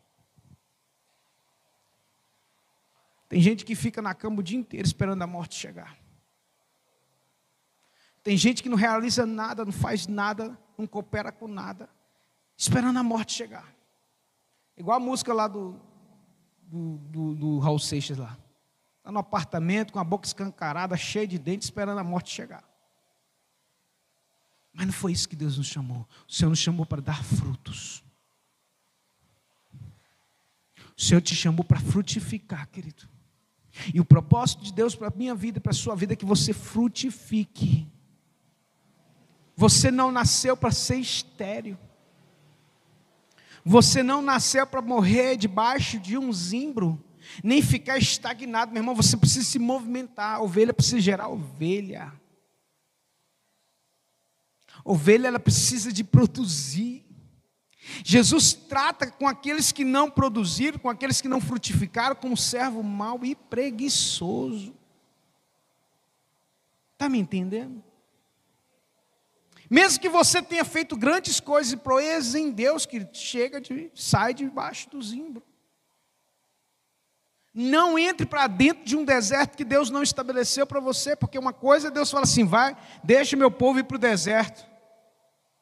Tem 3.29 3.43
gente 3.43 3.67
que 3.67 3.75
fica 3.75 4.01
na 4.01 4.15
cama 4.15 4.41
o 4.41 4.43
dia 4.43 4.57
inteiro 4.57 4.87
esperando 4.87 5.21
a 5.21 5.27
morte 5.27 5.55
chegar. 5.55 5.98
Tem 8.29 8.37
gente 8.37 8.63
que 8.63 8.69
não 8.69 8.77
realiza 8.77 9.25
nada, 9.25 9.65
não 9.65 9.73
faz 9.73 10.07
nada, 10.07 10.55
não 10.77 10.87
coopera 10.87 11.33
com 11.33 11.49
nada, 11.49 11.89
esperando 12.55 12.99
a 12.99 13.03
morte 13.03 13.33
chegar. 13.33 13.75
Igual 14.77 14.99
a 14.99 15.01
música 15.01 15.33
lá 15.33 15.49
do, 15.49 15.81
do, 16.61 16.99
do, 16.99 17.35
do 17.35 17.59
Raul 17.59 17.79
Seixas 17.79 18.19
lá. 18.19 18.37
Está 18.99 19.11
no 19.11 19.19
apartamento 19.19 19.95
com 19.95 19.99
a 19.99 20.05
boca 20.05 20.27
escancarada, 20.27 20.95
cheia 20.95 21.27
de 21.27 21.39
dentes, 21.39 21.69
esperando 21.69 22.01
a 22.01 22.05
morte 22.05 22.31
chegar. 22.31 22.63
Mas 24.75 24.85
não 24.85 24.93
foi 24.93 25.13
isso 25.13 25.27
que 25.27 25.35
Deus 25.35 25.57
nos 25.57 25.69
chamou. 25.69 26.07
O 26.29 26.31
Senhor 26.31 26.51
nos 26.51 26.59
chamou 26.59 26.85
para 26.85 27.01
dar 27.01 27.25
frutos. 27.25 28.05
O 30.95 31.01
Senhor 31.01 31.23
te 31.23 31.35
chamou 31.35 31.65
para 31.65 31.81
frutificar, 31.81 32.69
querido. 32.69 33.09
E 33.95 33.99
o 33.99 34.05
propósito 34.05 34.65
de 34.65 34.73
Deus 34.75 34.95
para 34.95 35.09
a 35.09 35.17
minha 35.17 35.35
vida, 35.35 35.59
para 35.59 35.73
a 35.73 35.75
sua 35.75 35.97
vida, 35.97 36.13
é 36.13 36.17
que 36.17 36.27
você 36.27 36.53
frutifique. 36.53 37.91
Você 39.59 39.91
não 39.91 40.13
nasceu 40.13 40.57
para 40.57 40.71
ser 40.71 41.01
estéreo. 41.01 41.77
Você 43.65 44.05
não 44.05 44.23
nasceu 44.23 44.65
para 44.65 44.81
morrer 44.81 45.37
debaixo 45.37 45.99
de 45.99 46.17
um 46.17 46.33
zimbro, 46.33 47.03
nem 47.43 47.61
ficar 47.61 47.99
estagnado, 47.99 48.71
meu 48.71 48.81
irmão. 48.81 48.95
Você 48.95 49.17
precisa 49.17 49.45
se 49.45 49.59
movimentar. 49.59 50.37
A 50.37 50.41
ovelha 50.41 50.73
precisa 50.73 51.01
gerar 51.01 51.27
ovelha. 51.27 52.13
Ovelha, 54.85 55.27
ela 55.27 55.41
precisa 55.41 55.93
de 55.93 56.05
produzir. 56.05 57.05
Jesus 58.05 58.53
trata 58.53 59.11
com 59.11 59.27
aqueles 59.27 59.73
que 59.73 59.85
não 59.85 60.09
produziram, 60.09 60.79
com 60.79 60.89
aqueles 60.89 61.21
que 61.21 61.27
não 61.27 61.41
frutificaram, 61.41 62.15
como 62.15 62.37
servo 62.37 62.81
mau 62.81 63.25
e 63.25 63.35
preguiçoso. 63.35 64.73
Está 66.93 67.09
me 67.09 67.19
entendendo? 67.19 67.88
Mesmo 69.71 70.01
que 70.01 70.09
você 70.09 70.41
tenha 70.41 70.65
feito 70.65 70.97
grandes 70.97 71.41
coisas 71.41 71.73
e 71.73 71.77
proezas 71.77 72.35
em 72.35 72.51
Deus, 72.51 72.87
que 72.87 73.07
chega 73.13 73.61
de, 73.61 73.91
sai 73.95 74.33
debaixo 74.33 74.89
do 74.89 75.03
zimbro. 75.03 75.43
Não 77.53 77.99
entre 77.99 78.25
para 78.25 78.47
dentro 78.47 78.85
de 78.85 78.97
um 78.97 79.05
deserto 79.05 79.57
que 79.57 79.65
Deus 79.65 79.91
não 79.91 80.03
estabeleceu 80.03 80.67
para 80.67 80.81
você, 80.81 81.17
porque 81.17 81.39
uma 81.39 81.53
coisa 81.53 81.91
Deus 81.91 82.11
fala 82.11 82.25
assim: 82.25 82.45
vai, 82.45 82.77
deixa 83.03 83.37
meu 83.37 83.51
povo 83.51 83.79
ir 83.79 83.85
para 83.85 83.97
o 83.97 84.01
deserto. 84.01 84.67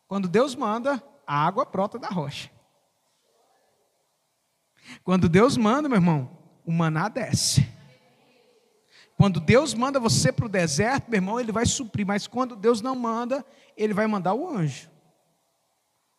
Quando 0.07 0.29
Deus 0.29 0.55
manda, 0.55 1.03
a 1.27 1.47
água 1.47 1.65
brota 1.65 1.99
da 1.99 2.09
rocha. 2.09 2.51
Quando 5.03 5.29
Deus 5.29 5.57
manda, 5.57 5.89
meu 5.89 5.97
irmão, 5.97 6.31
o 6.65 6.71
maná 6.71 7.09
desce. 7.09 7.67
Quando 9.17 9.41
Deus 9.41 9.73
manda 9.73 9.99
você 9.99 10.31
para 10.31 10.45
o 10.45 10.49
deserto, 10.49 11.09
meu 11.09 11.19
irmão, 11.19 11.41
Ele 11.41 11.51
vai 11.51 11.65
suprir. 11.65 12.07
Mas 12.07 12.27
quando 12.27 12.55
Deus 12.55 12.83
não 12.83 12.95
manda, 12.95 13.45
Ele 13.77 13.95
vai 13.95 14.07
mandar 14.07 14.35
o 14.35 14.49
anjo 14.49 14.91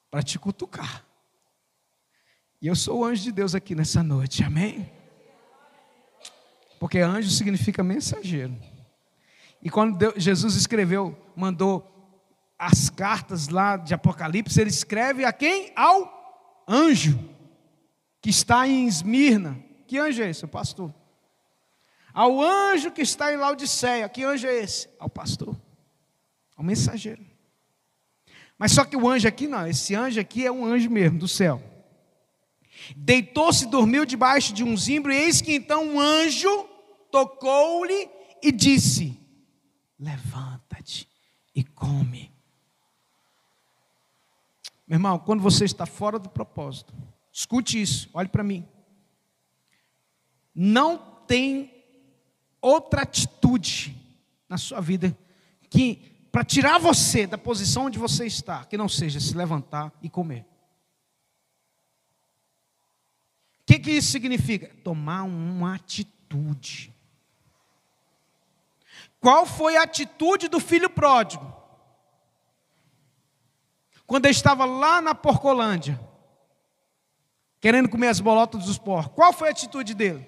para 0.10 0.24
te 0.24 0.40
cutucar. 0.40 1.06
E 2.60 2.68
eu 2.68 2.76
sou 2.76 3.00
o 3.00 3.06
anjo 3.06 3.24
de 3.24 3.32
Deus 3.32 3.54
aqui 3.54 3.76
nessa 3.76 4.02
noite, 4.02 4.44
amém? 4.44 4.92
Porque 6.80 7.00
anjo 7.00 7.30
significa 7.30 7.84
mensageiro. 7.84 8.56
E 9.62 9.70
quando 9.70 9.96
Deus, 9.96 10.16
Jesus 10.18 10.56
escreveu, 10.56 11.16
mandou 11.36 11.94
as 12.58 12.90
cartas 12.90 13.50
lá 13.50 13.78
de 13.78 13.94
Apocalipse, 13.94 14.60
ele 14.60 14.72
escreve 14.72 15.24
a 15.24 15.32
quem? 15.32 15.72
Ao 15.76 16.64
anjo 16.68 17.20
que 18.22 18.32
está 18.32 18.68
em 18.68 18.88
Esmirna. 18.88 19.64
Que 19.86 20.00
anjo 20.00 20.24
é 20.24 20.30
esse? 20.30 20.46
Pastor. 20.48 20.92
Ao 22.18 22.42
anjo 22.42 22.90
que 22.90 23.04
está 23.04 23.32
em 23.32 23.38
Laodiceia. 23.38 24.10
Que 24.10 24.24
anjo 24.24 24.48
é 24.48 24.56
esse? 24.56 24.90
Ao 24.98 25.08
pastor. 25.08 25.56
Ao 26.56 26.64
mensageiro. 26.64 27.24
Mas 28.58 28.72
só 28.72 28.84
que 28.84 28.98
o 28.98 29.08
anjo 29.08 29.28
aqui 29.28 29.46
não, 29.46 29.68
esse 29.68 29.94
anjo 29.94 30.20
aqui 30.20 30.44
é 30.44 30.52
um 30.52 30.66
anjo 30.66 30.90
mesmo 30.90 31.20
do 31.20 31.28
céu. 31.28 31.62
Deitou-se 32.96 33.66
e 33.66 33.70
dormiu 33.70 34.04
debaixo 34.04 34.52
de 34.52 34.64
um 34.64 34.76
zimbro, 34.76 35.14
e 35.14 35.16
eis 35.16 35.42
que 35.42 35.54
então 35.54 35.84
um 35.84 36.00
anjo 36.00 36.68
tocou-lhe 37.12 38.10
e 38.42 38.52
disse: 38.52 39.16
Levanta-te 40.00 41.08
e 41.54 41.64
come. 41.64 42.34
Meu 44.88 44.96
irmão, 44.96 45.20
quando 45.20 45.44
você 45.44 45.66
está 45.66 45.86
fora 45.86 46.18
do 46.18 46.30
propósito, 46.30 46.96
escute 47.32 47.80
isso, 47.80 48.10
olhe 48.12 48.28
para 48.28 48.44
mim. 48.44 48.68
Não 50.56 50.98
tem 51.28 51.77
outra 52.68 53.02
atitude 53.02 53.96
na 54.48 54.58
sua 54.58 54.82
vida 54.82 55.18
que 55.70 56.28
para 56.32 56.44
tirar 56.44 56.78
você 56.78 57.26
da 57.26 57.38
posição 57.38 57.86
onde 57.86 57.98
você 57.98 58.26
está, 58.26 58.66
que 58.66 58.78
não 58.78 58.88
seja 58.88 59.20
se 59.20 59.36
levantar 59.36 59.92
e 60.02 60.10
comer. 60.10 60.46
O 63.62 63.66
que, 63.66 63.80
que 63.80 63.92
isso 63.92 64.12
significa? 64.12 64.72
Tomar 64.84 65.24
uma 65.24 65.76
atitude. 65.76 66.94
Qual 69.20 69.46
foi 69.46 69.78
a 69.78 69.84
atitude 69.84 70.48
do 70.48 70.60
filho 70.60 70.90
pródigo? 70.90 71.58
quando 74.08 74.26
ele 74.26 74.34
estava 74.34 74.64
lá 74.64 75.02
na 75.02 75.14
Porcolândia, 75.14 76.00
querendo 77.60 77.90
comer 77.90 78.08
as 78.08 78.22
bolotas 78.22 78.64
dos 78.64 78.78
porcos, 78.78 79.14
qual 79.14 79.34
foi 79.34 79.50
a 79.50 79.52
atitude 79.52 79.94
dele? 79.94 80.26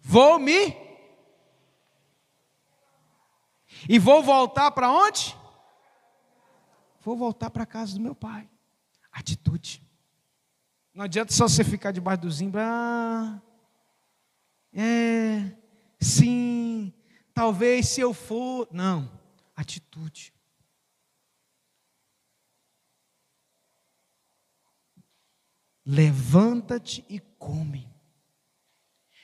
Vou 0.00 0.38
me. 0.38 0.87
E 3.86 3.98
vou 3.98 4.22
voltar 4.22 4.70
para 4.70 4.90
onde? 4.90 5.36
Vou 7.00 7.16
voltar 7.16 7.50
para 7.50 7.64
a 7.64 7.66
casa 7.66 7.94
do 7.94 8.00
meu 8.00 8.14
pai. 8.14 8.48
Atitude. 9.12 9.82
Não 10.94 11.04
adianta 11.04 11.32
só 11.32 11.46
você 11.46 11.62
ficar 11.62 11.92
debaixo 11.92 12.22
do 12.22 12.30
zimbro. 12.30 12.60
Ah, 12.62 13.42
é, 14.72 15.52
sim, 16.00 16.92
talvez 17.34 17.88
se 17.88 18.00
eu 18.00 18.14
for. 18.14 18.66
Não, 18.72 19.10
atitude. 19.54 20.32
levanta-te 25.88 27.02
e 27.08 27.18
come. 27.18 27.88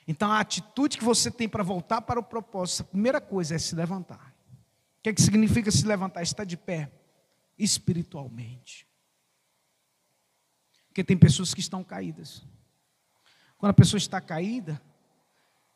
Então 0.08 0.32
a 0.32 0.40
atitude 0.40 0.96
que 0.96 1.04
você 1.04 1.30
tem 1.30 1.46
para 1.46 1.62
voltar 1.62 2.00
para 2.00 2.18
o 2.18 2.22
propósito, 2.22 2.80
a 2.80 2.84
primeira 2.84 3.20
coisa 3.20 3.54
é 3.54 3.58
se 3.58 3.74
levantar. 3.74 4.33
Que, 5.04 5.10
é 5.10 5.12
que 5.12 5.20
significa 5.20 5.70
se 5.70 5.86
levantar? 5.86 6.22
Estar 6.22 6.44
de 6.44 6.56
pé 6.56 6.90
espiritualmente. 7.58 8.88
Porque 10.88 11.04
tem 11.04 11.14
pessoas 11.14 11.52
que 11.52 11.60
estão 11.60 11.84
caídas. 11.84 12.42
Quando 13.58 13.68
a 13.68 13.74
pessoa 13.74 13.98
está 13.98 14.18
caída, 14.18 14.80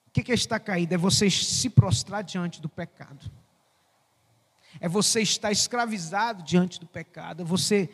o 0.07 0.11
que 0.11 0.33
é 0.33 0.35
estar 0.35 0.59
caído? 0.59 0.95
É 0.95 0.97
você 0.97 1.29
se 1.29 1.69
prostrar 1.69 2.25
diante 2.25 2.59
do 2.63 2.71
pecado. 2.71 3.31
É 4.81 4.89
você 4.89 5.21
estar 5.21 5.53
escravizado 5.53 6.43
diante 6.43 6.81
do 6.81 6.87
pecado. 6.87 7.43
É 7.43 7.45
você 7.45 7.91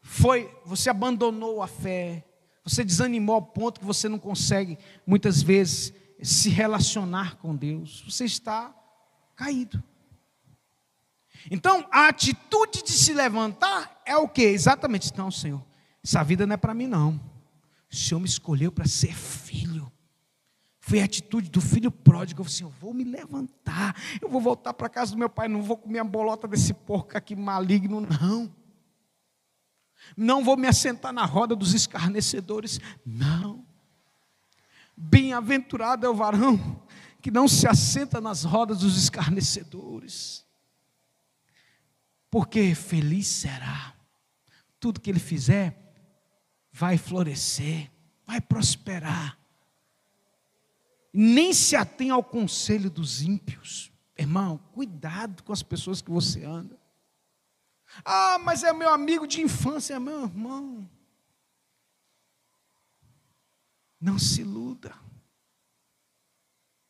foi, 0.00 0.56
você 0.64 0.88
abandonou 0.88 1.64
a 1.64 1.66
fé. 1.66 2.24
Você 2.62 2.84
desanimou 2.84 3.34
ao 3.34 3.42
ponto 3.42 3.80
que 3.80 3.86
você 3.86 4.08
não 4.08 4.20
consegue 4.20 4.78
muitas 5.04 5.42
vezes 5.42 5.92
se 6.22 6.48
relacionar 6.48 7.38
com 7.38 7.56
Deus. 7.56 8.04
Você 8.06 8.24
está 8.24 8.72
caído. 9.34 9.82
Então, 11.48 11.86
a 11.90 12.08
atitude 12.08 12.82
de 12.82 12.92
se 12.92 13.12
levantar 13.12 14.02
é 14.04 14.16
o 14.16 14.28
que? 14.28 14.42
Exatamente, 14.42 15.16
não, 15.16 15.30
Senhor. 15.30 15.64
Essa 16.02 16.24
vida 16.24 16.46
não 16.46 16.54
é 16.54 16.56
para 16.56 16.74
mim, 16.74 16.86
não. 16.86 17.20
O 17.90 17.94
Senhor 17.94 18.20
me 18.20 18.26
escolheu 18.26 18.72
para 18.72 18.86
ser 18.86 19.14
filho. 19.14 19.90
Foi 20.80 21.00
a 21.00 21.04
atitude 21.04 21.50
do 21.50 21.60
filho 21.60 21.90
pródigo. 21.90 22.40
Eu 22.40 22.44
falei 22.44 22.56
assim: 22.56 22.64
eu 22.64 22.74
vou 22.80 22.92
me 22.92 23.04
levantar, 23.04 23.94
eu 24.20 24.28
vou 24.28 24.40
voltar 24.40 24.72
para 24.74 24.88
casa 24.88 25.12
do 25.12 25.18
meu 25.18 25.28
pai, 25.28 25.46
não 25.46 25.62
vou 25.62 25.76
comer 25.76 26.00
a 26.00 26.04
bolota 26.04 26.48
desse 26.48 26.74
porco 26.74 27.16
aqui 27.16 27.36
maligno, 27.36 28.00
não. 28.00 28.52
Não 30.16 30.42
vou 30.42 30.56
me 30.56 30.66
assentar 30.66 31.12
na 31.12 31.24
roda 31.24 31.54
dos 31.54 31.74
escarnecedores, 31.74 32.80
não. 33.04 33.64
Bem-aventurado 34.96 36.06
é 36.06 36.08
o 36.08 36.14
varão 36.14 36.82
que 37.20 37.30
não 37.30 37.46
se 37.46 37.66
assenta 37.66 38.20
nas 38.20 38.44
rodas 38.44 38.80
dos 38.80 38.96
escarnecedores, 38.96 40.44
porque 42.30 42.74
feliz 42.74 43.26
será. 43.26 43.94
Tudo 44.78 45.00
que 45.00 45.10
ele 45.10 45.20
fizer 45.20 45.76
vai 46.72 46.96
florescer, 46.96 47.90
vai 48.26 48.40
prosperar 48.40 49.40
nem 51.12 51.52
se 51.52 51.74
atém 51.76 52.10
ao 52.10 52.22
conselho 52.22 52.90
dos 52.90 53.22
ímpios. 53.22 53.92
Irmão, 54.16 54.58
cuidado 54.72 55.42
com 55.42 55.52
as 55.52 55.62
pessoas 55.62 56.00
que 56.00 56.10
você 56.10 56.44
anda. 56.44 56.78
Ah, 58.04 58.38
mas 58.38 58.62
é 58.62 58.72
meu 58.72 58.90
amigo 58.90 59.26
de 59.26 59.40
infância, 59.40 59.94
é 59.94 59.98
meu 59.98 60.22
irmão. 60.22 60.88
Não 64.00 64.18
se 64.18 64.42
iluda. 64.42 64.94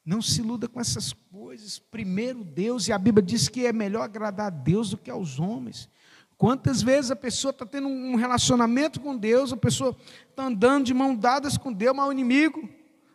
Não 0.04 0.22
se 0.22 0.40
iluda 0.40 0.68
com 0.68 0.80
essas 0.80 1.12
coisas. 1.12 1.78
Primeiro 1.78 2.42
Deus, 2.42 2.88
e 2.88 2.92
a 2.92 2.98
Bíblia 2.98 3.24
diz 3.24 3.48
que 3.48 3.66
é 3.66 3.72
melhor 3.72 4.02
agradar 4.02 4.46
a 4.46 4.50
Deus 4.50 4.90
do 4.90 4.98
que 4.98 5.10
aos 5.10 5.38
homens. 5.38 5.88
Quantas 6.36 6.80
vezes 6.80 7.10
a 7.10 7.16
pessoa 7.16 7.50
está 7.50 7.66
tendo 7.66 7.86
um 7.86 8.16
relacionamento 8.16 8.98
com 8.98 9.14
Deus, 9.16 9.52
a 9.52 9.56
pessoa 9.58 9.94
está 10.28 10.44
andando 10.44 10.86
de 10.86 10.94
mão 10.94 11.14
dadas 11.14 11.58
com 11.58 11.70
Deus, 11.70 11.94
mas 11.94 12.08
o 12.08 12.12
inimigo 12.12 12.66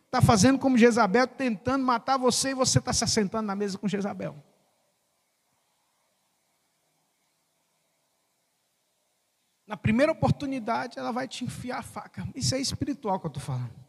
está 0.04 0.22
fazendo 0.22 0.58
como 0.60 0.78
Jezabel, 0.78 1.26
tentando 1.26 1.84
matar 1.84 2.16
você 2.16 2.50
e 2.50 2.54
você 2.54 2.78
está 2.78 2.92
se 2.92 3.02
assentando 3.02 3.46
na 3.46 3.56
mesa 3.56 3.76
com 3.76 3.88
Jezabel. 3.88 4.36
Na 9.66 9.76
primeira 9.76 10.12
oportunidade, 10.12 10.96
ela 10.96 11.10
vai 11.10 11.26
te 11.26 11.44
enfiar 11.44 11.80
a 11.80 11.82
faca. 11.82 12.26
Isso 12.32 12.54
é 12.54 12.60
espiritual 12.60 13.18
que 13.18 13.26
eu 13.26 13.28
estou 13.28 13.42
falando. 13.42 13.85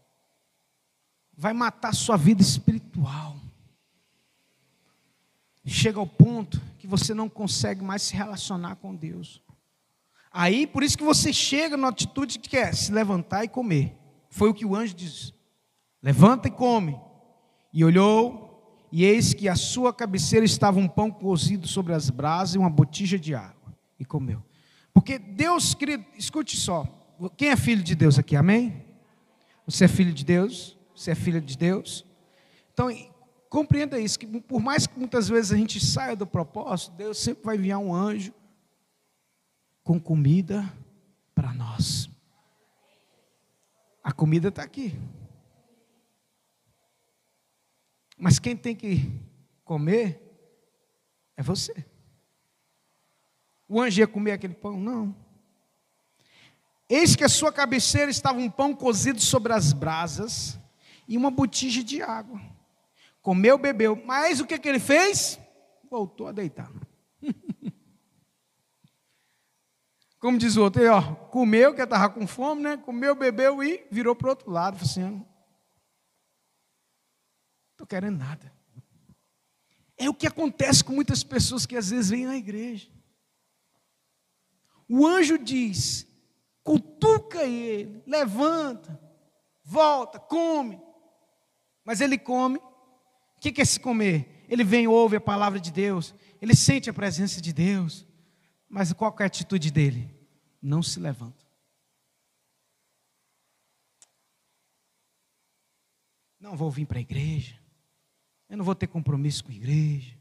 Vai 1.38 1.54
matar 1.54 1.93
sua 1.93 2.17
vida 2.17 2.41
espiritual. 2.41 3.38
Chega 5.63 6.00
ao 6.00 6.08
ponto 6.08 6.60
que 6.80 6.88
você 6.88 7.13
não 7.13 7.28
consegue 7.28 7.84
mais 7.84 8.02
se 8.02 8.15
relacionar 8.15 8.78
com 8.78 8.95
Deus. 8.95 9.41
Aí, 10.32 10.65
por 10.65 10.82
isso 10.82 10.97
que 10.97 11.04
você 11.04 11.34
chega 11.34 11.76
na 11.76 11.89
atitude 11.89 12.39
que 12.39 12.56
é 12.56 12.71
se 12.71 12.91
levantar 12.91 13.43
e 13.43 13.50
comer. 13.50 13.95
Foi 14.30 14.50
o 14.50 14.54
que 14.54 14.65
o 14.65 14.76
anjo 14.76 14.93
disse. 14.93 15.34
Levanta 16.02 16.47
e 16.47 16.52
come. 16.52 16.97
E 17.73 17.84
olhou, 17.84 18.88
e 18.91 19.04
eis 19.04 19.34
que 19.34 19.50
à 19.50 19.56
sua 19.56 19.93
cabeceira 19.93 20.45
estava 20.45 20.80
um 20.80 20.88
pão 20.88 21.12
cozido 21.12 21.67
sobre 21.67 21.93
as 21.93 22.10
brasas 22.10 22.56
e 22.56 22.58
uma 22.58 22.69
botija 22.69 23.19
de 23.19 23.36
água. 23.36 23.76
E 24.00 24.06
comeu. 24.06 24.41
Porque 24.93 25.19
Deus, 25.19 25.73
querido, 25.73 26.06
escute 26.17 26.56
só. 26.56 26.88
Quem 27.36 27.50
é 27.50 27.58
filho 27.58 27.84
de 27.84 27.93
Deus 27.93 28.17
aqui? 28.17 28.36
Amém? 28.36 28.86
Você 29.65 29.86
é 29.86 29.88
filho 29.88 30.13
de 30.13 30.23
Deus? 30.23 30.76
Você 30.97 31.12
é 31.12 31.15
filha 31.15 31.39
de 31.39 31.55
Deus? 31.55 32.03
Então, 32.73 32.89
compreenda 33.51 33.99
isso, 33.99 34.17
que 34.17 34.25
por 34.41 34.60
mais 34.60 34.88
que 34.88 34.97
muitas 34.97 35.29
vezes 35.29 35.51
a 35.51 35.55
gente 35.55 35.79
saia 35.79 36.15
do 36.15 36.25
propósito, 36.25 36.95
Deus 36.95 37.19
sempre 37.19 37.43
vai 37.43 37.55
enviar 37.55 37.77
um 37.77 37.93
anjo 37.93 38.33
com 39.83 39.99
comida 39.99 40.65
para 41.36 41.53
nós. 41.53 42.10
A 44.03 44.12
comida 44.12 44.47
está 44.47 44.63
aqui. 44.63 44.99
Mas 48.17 48.39
quem 48.39 48.57
tem 48.57 48.75
que 48.75 49.12
comer 49.63 50.19
é 51.36 51.43
você. 51.43 51.86
O 53.69 53.79
anjo 53.79 53.99
ia 53.99 54.07
comer 54.07 54.31
aquele 54.31 54.55
pão? 54.55 54.79
Não. 54.79 55.15
Eis 56.89 57.15
que 57.15 57.23
a 57.23 57.29
sua 57.29 57.53
cabeceira 57.53 58.10
estava 58.10 58.39
um 58.39 58.49
pão 58.49 58.73
cozido 58.73 59.21
sobre 59.21 59.53
as 59.53 59.73
brasas 59.73 60.60
e 61.08 61.17
uma 61.17 61.32
botija 61.32 61.84
de 61.84 62.02
água. 62.02 62.41
Comeu, 63.22 63.58
bebeu. 63.58 63.96
Mas 64.06 64.39
o 64.39 64.46
que, 64.46 64.60
que 64.60 64.67
ele 64.67 64.80
fez? 64.80 65.39
Voltou 65.89 66.28
a 66.28 66.32
deitar. 66.32 66.72
Como 70.20 70.38
diz 70.38 70.58
o 70.58 70.63
outro, 70.63 70.82
ó, 70.91 71.15
comeu, 71.28 71.76
que 71.76 71.82
estava 71.82 72.10
com 72.10 72.26
fome, 72.26 72.63
né? 72.63 72.78
Comeu, 72.78 73.13
bebeu 73.13 73.63
e 73.63 73.86
virou 73.91 74.15
para 74.15 74.28
o 74.28 74.30
outro 74.32 74.50
lado. 74.50 74.78
Falei 74.78 74.91
assim, 74.91 75.26
estou 77.72 77.86
querendo 77.86 78.17
nada. 78.17 78.52
É 79.96 80.10
o 80.10 80.13
que 80.13 80.26
acontece 80.26 80.84
com 80.84 80.93
muitas 80.93 81.24
pessoas 81.24 81.65
que 81.65 81.78
às 81.78 81.91
vezes 81.91 82.10
vêm 82.10 82.26
na 82.26 82.36
igreja. 82.36 82.89
O 84.89 85.06
anjo 85.06 85.38
diz: 85.38 86.08
cutuca 86.63 87.43
ele, 87.43 88.02
levanta, 88.06 89.00
volta, 89.63 90.20
come. 90.20 90.82
Mas 91.88 92.02
ele 92.02 92.17
come. 92.17 92.58
O 92.58 93.39
que 93.39 93.62
é 93.62 93.63
se 93.63 93.80
comer? 93.80 94.45
Ele 94.50 94.62
vem, 94.62 94.89
ouve 94.89 95.15
a 95.15 95.21
palavra 95.21 95.58
de 95.58 95.71
Deus, 95.71 96.13
ele 96.41 96.54
sente 96.54 96.89
a 96.89 96.93
presença 96.93 97.39
de 97.39 97.54
Deus. 97.54 98.06
Mas 98.67 98.91
qual 98.91 99.15
é 99.19 99.23
a 99.23 99.26
atitude 99.26 99.71
dele? 99.71 100.13
Não 100.62 100.84
se 100.84 101.00
levanta. 101.00 101.45
Não 106.38 106.58
vou 106.58 106.69
vir 106.69 106.86
para 106.86 106.97
a 106.97 107.02
igreja. 107.02 107.58
Eu 108.50 108.58
não 108.58 108.65
vou 108.65 108.76
ter 108.76 108.88
compromisso 108.88 109.45
com 109.45 109.52
a 109.54 109.56
igreja. 109.56 110.13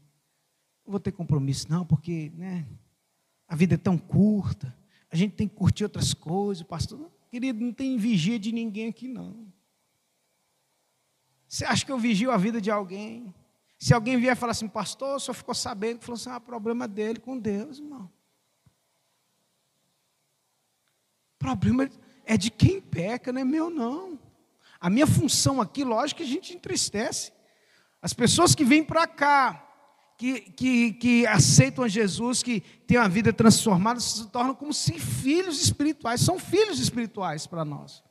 Não 0.85 0.91
vou 0.91 1.01
ter 1.01 1.11
compromisso, 1.11 1.69
não, 1.69 1.85
porque 1.85 2.31
né, 2.35 2.65
a 3.45 3.57
vida 3.57 3.75
é 3.75 3.77
tão 3.77 3.97
curta. 3.97 4.73
A 5.11 5.17
gente 5.17 5.35
tem 5.35 5.49
que 5.49 5.55
curtir 5.55 5.83
outras 5.83 6.13
coisas. 6.13 6.63
Pastor, 6.65 7.11
querido, 7.29 7.59
não 7.59 7.73
tem 7.73 7.97
vigia 7.97 8.39
de 8.39 8.53
ninguém 8.53 8.87
aqui, 8.87 9.09
não. 9.09 9.51
Você 11.47 11.65
acha 11.65 11.85
que 11.85 11.91
eu 11.91 11.97
vigio 11.97 12.31
a 12.31 12.37
vida 12.37 12.59
de 12.59 12.69
alguém? 12.69 13.33
Se 13.79 13.93
alguém 13.93 14.17
vier 14.19 14.35
falar 14.35 14.51
assim, 14.51 14.67
pastor, 14.67 15.21
só 15.21 15.33
ficou 15.33 15.53
sabendo, 15.53 16.01
falou 16.01 16.15
assim, 16.15 16.29
ah, 16.29 16.39
problema 16.39 16.87
dele 16.87 17.19
com 17.19 17.37
Deus, 17.37 17.77
irmão. 17.77 18.11
Problema 21.37 21.89
é 22.25 22.35
de 22.35 22.49
quem 22.49 22.81
peca, 22.81 23.31
não 23.31 23.41
é 23.41 23.45
meu, 23.45 23.69
não. 23.69 24.19
A 24.79 24.89
minha 24.89 25.07
função 25.07 25.61
aqui, 25.61 25.83
lógico 25.83 26.17
que 26.17 26.23
a 26.23 26.29
gente 26.29 26.53
entristece. 26.53 27.31
As 28.01 28.13
pessoas 28.13 28.53
que 28.53 28.65
vêm 28.65 28.83
para 28.83 29.07
cá, 29.07 29.63
que, 30.17 30.41
que, 30.41 30.93
que 30.93 31.27
aceitam 31.27 31.87
Jesus, 31.87 32.41
que 32.41 32.61
têm 32.85 32.97
uma 32.97 33.07
vida 33.07 33.31
transformada, 33.31 33.99
se 33.99 34.27
tornam 34.27 34.55
como 34.55 34.73
se 34.73 34.99
filhos 34.99 35.61
espirituais, 35.61 36.21
são 36.21 36.39
filhos 36.39 36.79
espirituais 36.79 37.45
para 37.45 37.63
nós. 37.63 38.03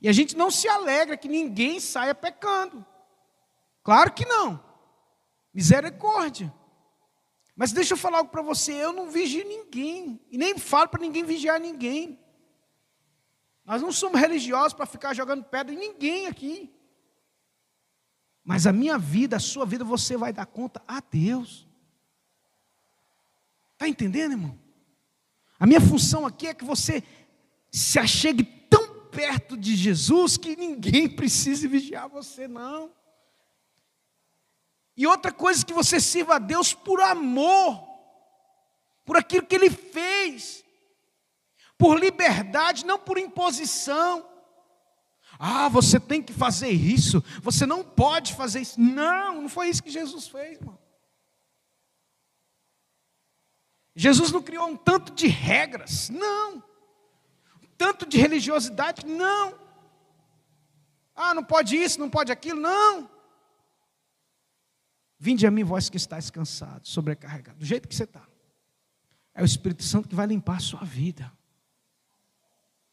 E 0.00 0.08
a 0.08 0.12
gente 0.12 0.36
não 0.36 0.50
se 0.50 0.66
alegra 0.68 1.16
que 1.16 1.28
ninguém 1.28 1.78
saia 1.78 2.14
pecando. 2.14 2.84
Claro 3.82 4.12
que 4.12 4.24
não. 4.24 4.62
Misericórdia. 5.52 6.52
Mas 7.54 7.72
deixa 7.72 7.92
eu 7.92 7.98
falar 7.98 8.18
algo 8.18 8.30
para 8.30 8.40
você, 8.40 8.72
eu 8.72 8.92
não 8.92 9.10
vigio 9.10 9.46
ninguém, 9.46 10.18
e 10.30 10.38
nem 10.38 10.56
falo 10.56 10.88
para 10.88 11.02
ninguém 11.02 11.22
vigiar 11.24 11.60
ninguém. 11.60 12.18
Nós 13.66 13.82
não 13.82 13.92
somos 13.92 14.18
religiosos 14.18 14.72
para 14.72 14.86
ficar 14.86 15.12
jogando 15.12 15.44
pedra 15.44 15.74
em 15.74 15.78
ninguém 15.78 16.26
aqui. 16.26 16.72
Mas 18.42 18.66
a 18.66 18.72
minha 18.72 18.96
vida, 18.96 19.36
a 19.36 19.40
sua 19.40 19.66
vida, 19.66 19.84
você 19.84 20.16
vai 20.16 20.32
dar 20.32 20.46
conta 20.46 20.82
a 20.88 21.00
Deus. 21.00 21.68
Está 23.74 23.86
entendendo, 23.86 24.32
irmão? 24.32 24.58
A 25.58 25.66
minha 25.66 25.80
função 25.80 26.24
aqui 26.24 26.46
é 26.46 26.54
que 26.54 26.64
você 26.64 27.02
se 27.70 27.98
achegue 27.98 28.42
perto 29.10 29.56
de 29.56 29.76
Jesus 29.76 30.36
que 30.36 30.56
ninguém 30.56 31.08
precise 31.14 31.66
vigiar 31.66 32.08
você, 32.08 32.46
não. 32.48 32.92
E 34.96 35.06
outra 35.06 35.32
coisa 35.32 35.64
que 35.64 35.72
você 35.72 36.00
sirva 36.00 36.36
a 36.36 36.38
Deus 36.38 36.74
por 36.74 37.00
amor, 37.00 37.82
por 39.04 39.16
aquilo 39.16 39.46
que 39.46 39.54
Ele 39.54 39.70
fez, 39.70 40.64
por 41.78 41.98
liberdade, 41.98 42.84
não 42.84 42.98
por 42.98 43.18
imposição. 43.18 44.28
Ah, 45.38 45.68
você 45.68 45.98
tem 45.98 46.22
que 46.22 46.32
fazer 46.32 46.68
isso, 46.68 47.24
você 47.40 47.64
não 47.64 47.82
pode 47.82 48.34
fazer 48.34 48.60
isso. 48.60 48.78
Não, 48.78 49.40
não 49.42 49.48
foi 49.48 49.70
isso 49.70 49.82
que 49.82 49.90
Jesus 49.90 50.28
fez, 50.28 50.58
irmão. 50.58 50.78
Jesus 53.94 54.30
não 54.30 54.42
criou 54.42 54.66
um 54.66 54.76
tanto 54.76 55.12
de 55.14 55.26
regras, 55.26 56.10
não. 56.10 56.62
Tanto 57.80 58.04
de 58.04 58.18
religiosidade, 58.18 59.06
não. 59.06 59.58
Ah, 61.16 61.32
não 61.32 61.42
pode 61.42 61.78
isso, 61.78 61.98
não 61.98 62.10
pode 62.10 62.30
aquilo, 62.30 62.60
não. 62.60 63.08
Vinde 65.18 65.46
a 65.46 65.50
mim, 65.50 65.64
vós 65.64 65.88
que 65.88 65.96
estáis 65.96 66.28
cansados, 66.28 66.90
sobrecarregados, 66.90 67.58
do 67.58 67.64
jeito 67.64 67.88
que 67.88 67.94
você 67.94 68.04
está. 68.04 68.22
É 69.32 69.40
o 69.40 69.46
Espírito 69.46 69.82
Santo 69.82 70.10
que 70.10 70.14
vai 70.14 70.26
limpar 70.26 70.58
a 70.58 70.60
sua 70.60 70.84
vida. 70.84 71.32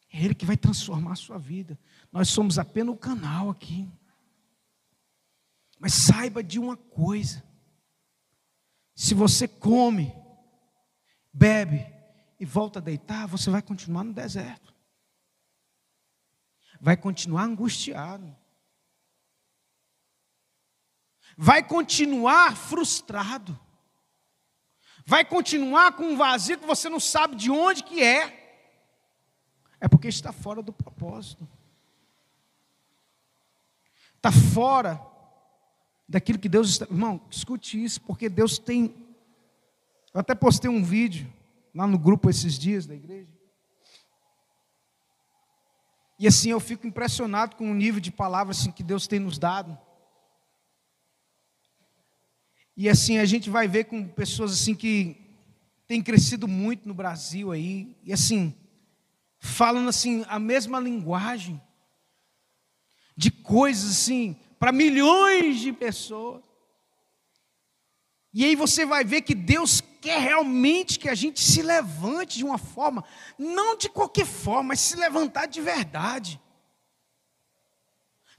É 0.10 0.24
Ele 0.24 0.34
que 0.34 0.46
vai 0.46 0.56
transformar 0.56 1.12
a 1.12 1.18
sua 1.18 1.38
vida. 1.38 1.78
Nós 2.10 2.30
somos 2.30 2.58
apenas 2.58 2.96
o 2.96 2.98
canal 2.98 3.50
aqui. 3.50 3.92
Mas 5.78 5.94
saiba 5.96 6.42
de 6.42 6.60
uma 6.60 6.78
coisa: 6.78 7.44
se 8.96 9.14
você 9.14 9.50
come, 9.50 10.16
bebe 11.34 11.86
e 12.40 12.46
volta 12.46 12.80
a 12.80 12.82
deitar, 12.82 13.28
você 13.28 13.50
vai 13.50 13.62
continuar 13.62 14.06
no 14.06 14.14
deserto. 14.14 14.77
Vai 16.80 16.98
continuar 16.98 17.44
angustiado. 17.44 18.36
Vai 21.38 21.64
continuar 21.64 22.56
frustrado. 22.56 23.58
Vai 25.06 25.24
continuar 25.24 25.94
com 25.94 26.04
um 26.04 26.18
vazio 26.18 26.58
que 26.58 26.66
você 26.66 26.90
não 26.90 27.00
sabe 27.00 27.36
de 27.36 27.52
onde 27.52 27.84
que 27.84 28.02
é. 28.02 28.44
É 29.80 29.88
porque 29.88 30.08
está 30.08 30.32
fora 30.32 30.62
do 30.62 30.74
propósito. 30.74 31.48
Está 34.16 34.32
fora 34.32 35.00
daquilo 36.10 36.40
que 36.40 36.50
Deus 36.50 36.70
está. 36.70 36.86
Irmão, 36.86 37.22
escute 37.30 37.82
isso, 37.82 38.02
porque 38.02 38.28
Deus 38.28 38.58
tem. 38.58 38.94
Eu 40.14 40.22
até 40.22 40.34
postei 40.34 40.70
um 40.70 40.84
vídeo 40.84 41.32
lá 41.74 41.86
no 41.86 42.00
grupo 42.00 42.30
esses 42.30 42.58
dias 42.58 42.88
da 42.88 42.96
igreja. 42.96 43.37
E 46.20 46.28
assim 46.28 46.50
eu 46.50 46.60
fico 46.60 46.88
impressionado 46.88 47.56
com 47.56 47.72
o 47.72 47.76
nível 47.76 48.02
de 48.02 48.12
palavras 48.12 48.60
assim, 48.60 48.72
que 48.72 48.84
Deus 48.84 49.06
tem 49.06 49.20
nos 49.20 49.38
dado. 49.38 49.78
E 52.76 52.90
assim 52.90 53.18
a 53.18 53.26
gente 53.26 53.50
vai 53.50 53.68
ver 53.68 53.86
com 53.86 54.08
pessoas 54.08 54.52
assim 54.52 54.76
que 54.76 55.16
têm 55.88 56.02
crescido 56.02 56.48
muito 56.48 56.88
no 56.88 56.94
Brasil 56.94 57.52
aí. 57.52 57.96
E 58.04 58.12
assim, 58.12 58.56
falando 59.40 59.90
assim 59.90 60.26
a 60.28 60.40
mesma 60.40 60.80
linguagem 60.80 61.62
de 63.16 63.32
coisas 63.32 63.92
assim 63.92 64.36
para 64.60 64.72
milhões 64.72 65.60
de 65.60 65.72
pessoas. 65.72 66.44
E 68.34 68.44
aí 68.46 68.56
você 68.56 68.86
vai 68.86 69.04
ver 69.04 69.22
que 69.22 69.34
Deus 69.34 69.82
quer 70.08 70.22
realmente 70.22 70.98
que 70.98 71.10
a 71.10 71.16
gente 71.16 71.42
se 71.42 71.62
levante 71.62 72.38
de 72.38 72.46
uma 72.46 72.58
forma, 72.58 73.04
não 73.38 73.76
de 73.76 73.90
qualquer 73.90 74.26
forma, 74.26 74.70
mas 74.70 74.80
se 74.80 74.96
levantar 74.96 75.48
de 75.48 75.60
verdade. 75.60 76.40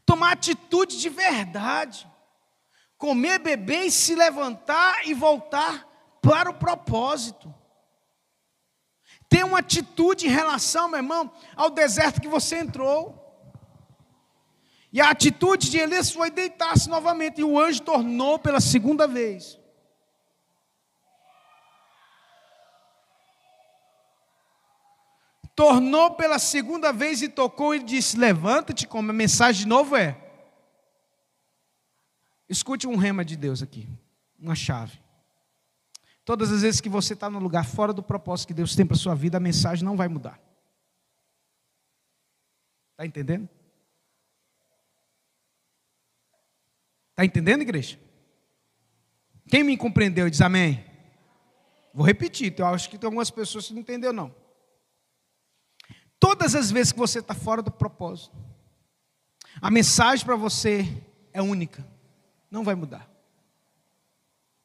Tomar 0.06 0.32
atitude 0.32 0.98
de 0.98 1.10
verdade. 1.10 2.10
Comer, 2.96 3.38
beber 3.38 3.84
e 3.84 3.90
se 3.90 4.14
levantar 4.14 5.06
e 5.06 5.12
voltar 5.12 5.86
para 6.22 6.48
o 6.48 6.54
propósito. 6.54 7.54
Ter 9.28 9.44
uma 9.44 9.58
atitude 9.58 10.26
em 10.26 10.30
relação, 10.30 10.88
meu 10.88 11.00
irmão, 11.00 11.30
ao 11.54 11.68
deserto 11.68 12.18
que 12.18 12.28
você 12.28 12.60
entrou. 12.60 13.14
E 14.90 15.02
a 15.02 15.10
atitude 15.10 15.70
de 15.70 15.76
Elias 15.76 16.10
foi 16.10 16.30
deitar-se 16.30 16.88
novamente, 16.88 17.42
e 17.42 17.44
o 17.44 17.60
anjo 17.60 17.82
tornou 17.82 18.38
pela 18.38 18.58
segunda 18.58 19.06
vez. 19.06 19.58
Tornou 25.58 26.12
pela 26.12 26.38
segunda 26.38 26.92
vez 26.92 27.20
e 27.20 27.28
tocou 27.28 27.74
e 27.74 27.82
disse: 27.82 28.16
Levanta-te, 28.16 28.86
como 28.86 29.10
a 29.10 29.12
mensagem 29.12 29.62
de 29.62 29.66
novo 29.66 29.96
é. 29.96 30.16
Escute 32.48 32.86
um 32.86 32.94
rema 32.94 33.24
de 33.24 33.36
Deus 33.36 33.60
aqui, 33.60 33.88
uma 34.38 34.54
chave. 34.54 35.02
Todas 36.24 36.52
as 36.52 36.62
vezes 36.62 36.80
que 36.80 36.88
você 36.88 37.12
está 37.12 37.28
no 37.28 37.40
lugar 37.40 37.66
fora 37.66 37.92
do 37.92 38.04
propósito 38.04 38.46
que 38.46 38.54
Deus 38.54 38.76
tem 38.76 38.86
para 38.86 38.96
sua 38.96 39.16
vida, 39.16 39.38
a 39.38 39.40
mensagem 39.40 39.84
não 39.84 39.96
vai 39.96 40.06
mudar. 40.06 40.40
Está 42.92 43.04
entendendo? 43.04 43.48
Está 47.10 47.24
entendendo, 47.24 47.62
igreja? 47.62 47.98
Quem 49.48 49.64
me 49.64 49.76
compreendeu 49.76 50.30
diz 50.30 50.40
amém. 50.40 50.84
Vou 51.92 52.06
repetir, 52.06 52.54
eu 52.56 52.66
acho 52.66 52.88
que 52.88 52.96
tem 52.96 53.08
algumas 53.08 53.28
pessoas 53.28 53.66
que 53.66 53.74
não 53.74 53.80
entenderam, 53.80 54.12
não. 54.12 54.47
Todas 56.18 56.54
as 56.54 56.70
vezes 56.70 56.92
que 56.92 56.98
você 56.98 57.20
está 57.20 57.34
fora 57.34 57.62
do 57.62 57.70
propósito, 57.70 58.36
a 59.60 59.70
mensagem 59.70 60.24
para 60.24 60.36
você 60.36 61.02
é 61.32 61.40
única, 61.40 61.86
não 62.50 62.64
vai 62.64 62.74
mudar. 62.74 63.08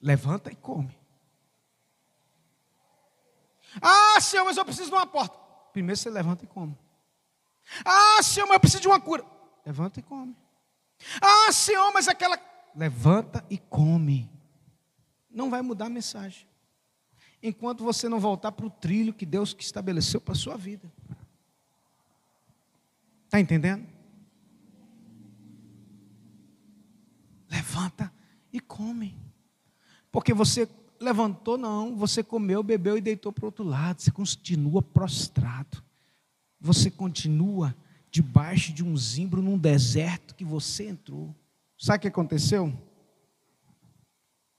Levanta 0.02 0.52
e 0.52 0.56
come. 0.56 0.98
Ah, 3.82 4.20
Senhor, 4.20 4.44
mas 4.46 4.58
eu 4.58 4.66
preciso 4.66 4.90
de 4.90 4.96
uma 4.96 5.08
porta. 5.08 5.38
Primeiro 5.72 5.98
você 5.98 6.10
levanta 6.10 6.44
e 6.44 6.48
come. 6.48 6.78
Ah, 7.84 8.22
Senhor, 8.22 8.46
mas 8.46 8.56
eu 8.56 8.60
preciso 8.60 8.82
de 8.82 8.88
uma 8.88 9.00
cura. 9.00 9.24
Levanta 9.66 10.00
e 10.00 10.04
come. 10.04 10.36
Ah, 11.22 11.52
Senhor, 11.52 11.92
mas 11.94 12.08
aquela. 12.08 12.38
Levanta 12.76 13.44
e 13.50 13.58
come. 13.58 14.30
Não 15.30 15.50
vai 15.50 15.62
mudar 15.62 15.86
a 15.86 15.90
mensagem. 15.90 16.48
Enquanto 17.42 17.84
você 17.84 18.08
não 18.08 18.20
voltar 18.20 18.52
para 18.52 18.66
o 18.66 18.70
trilho 18.70 19.14
que 19.14 19.26
Deus 19.26 19.54
que 19.54 19.64
estabeleceu 19.64 20.22
para 20.22 20.34
a 20.34 20.38
sua 20.38 20.56
vida. 20.56 20.92
Está 23.34 23.42
entendendo? 23.42 23.84
Levanta 27.50 28.14
e 28.52 28.60
come. 28.60 29.18
Porque 30.12 30.36
você 30.36 30.70
levantou, 31.00 31.58
não. 31.58 31.98
Você 31.98 32.24
comeu, 32.24 32.62
bebeu 32.62 32.96
e 32.96 33.02
deitou 33.02 33.34
para 33.34 33.46
o 33.46 33.48
outro 33.48 33.64
lado. 33.64 34.04
Você 34.04 34.12
continua 34.12 34.84
prostrado. 34.84 35.84
Você 36.62 36.92
continua 36.92 37.76
debaixo 38.12 38.72
de 38.72 38.84
um 38.84 38.96
zimbro 38.96 39.42
num 39.42 39.58
deserto 39.58 40.36
que 40.36 40.46
você 40.46 40.90
entrou. 40.90 41.36
Sabe 41.76 41.98
o 41.98 42.02
que 42.02 42.08
aconteceu? 42.10 42.72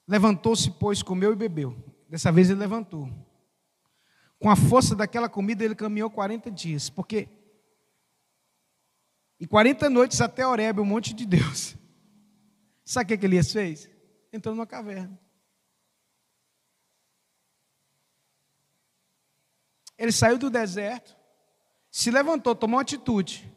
Levantou-se, 0.08 0.68
pois, 0.72 1.00
comeu 1.00 1.32
e 1.32 1.36
bebeu. 1.36 1.76
Dessa 2.10 2.32
vez 2.32 2.50
ele 2.50 2.58
levantou. 2.58 3.08
Com 4.36 4.50
a 4.50 4.56
força 4.56 4.96
daquela 4.96 5.28
comida, 5.28 5.64
ele 5.64 5.76
caminhou 5.76 6.10
40 6.10 6.50
dias. 6.50 6.90
Porque. 6.90 7.43
E 9.38 9.46
40 9.46 9.90
noites 9.90 10.20
até 10.20 10.46
Horebe, 10.46 10.80
o 10.80 10.84
monte 10.84 11.12
de 11.12 11.26
Deus. 11.26 11.76
Sabe 12.84 13.04
o 13.04 13.08
que, 13.08 13.18
que 13.18 13.26
Elias 13.26 13.52
fez? 13.52 13.90
Entrou 14.32 14.54
numa 14.54 14.66
caverna. 14.66 15.18
Ele 19.96 20.12
saiu 20.12 20.38
do 20.38 20.50
deserto, 20.50 21.16
se 21.90 22.10
levantou, 22.10 22.54
tomou 22.54 22.80
atitude. 22.80 23.50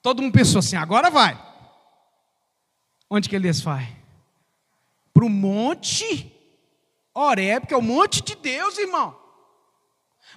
Todo 0.00 0.22
mundo 0.22 0.32
pensou 0.32 0.60
assim: 0.60 0.76
agora 0.76 1.10
vai. 1.10 1.38
Onde 3.08 3.28
que 3.28 3.36
Elias 3.36 3.60
vai? 3.60 3.96
Para 5.12 5.24
o 5.24 5.28
monte 5.28 6.34
Oreb, 7.12 7.66
que 7.66 7.74
é 7.74 7.76
o 7.76 7.82
monte 7.82 8.22
de 8.22 8.34
Deus, 8.36 8.78
irmão. 8.78 9.18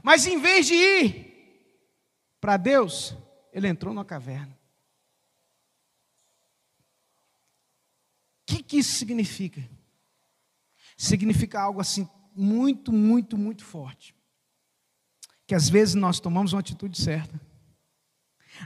Mas 0.01 0.25
em 0.25 0.39
vez 0.39 0.65
de 0.65 0.73
ir 0.73 1.33
para 2.41 2.57
Deus, 2.57 3.15
ele 3.51 3.67
entrou 3.67 3.93
na 3.93 4.03
caverna. 4.03 4.57
O 8.41 8.42
que, 8.57 8.63
que 8.63 8.77
isso 8.77 8.97
significa? 8.97 9.67
Significa 10.97 11.61
algo 11.61 11.79
assim 11.79 12.07
muito, 12.35 12.91
muito, 12.91 13.37
muito 13.37 13.63
forte 13.63 14.15
que 15.45 15.55
às 15.55 15.69
vezes 15.69 15.95
nós 15.95 16.19
tomamos 16.19 16.53
uma 16.53 16.59
atitude 16.59 16.99
certa. 16.99 17.39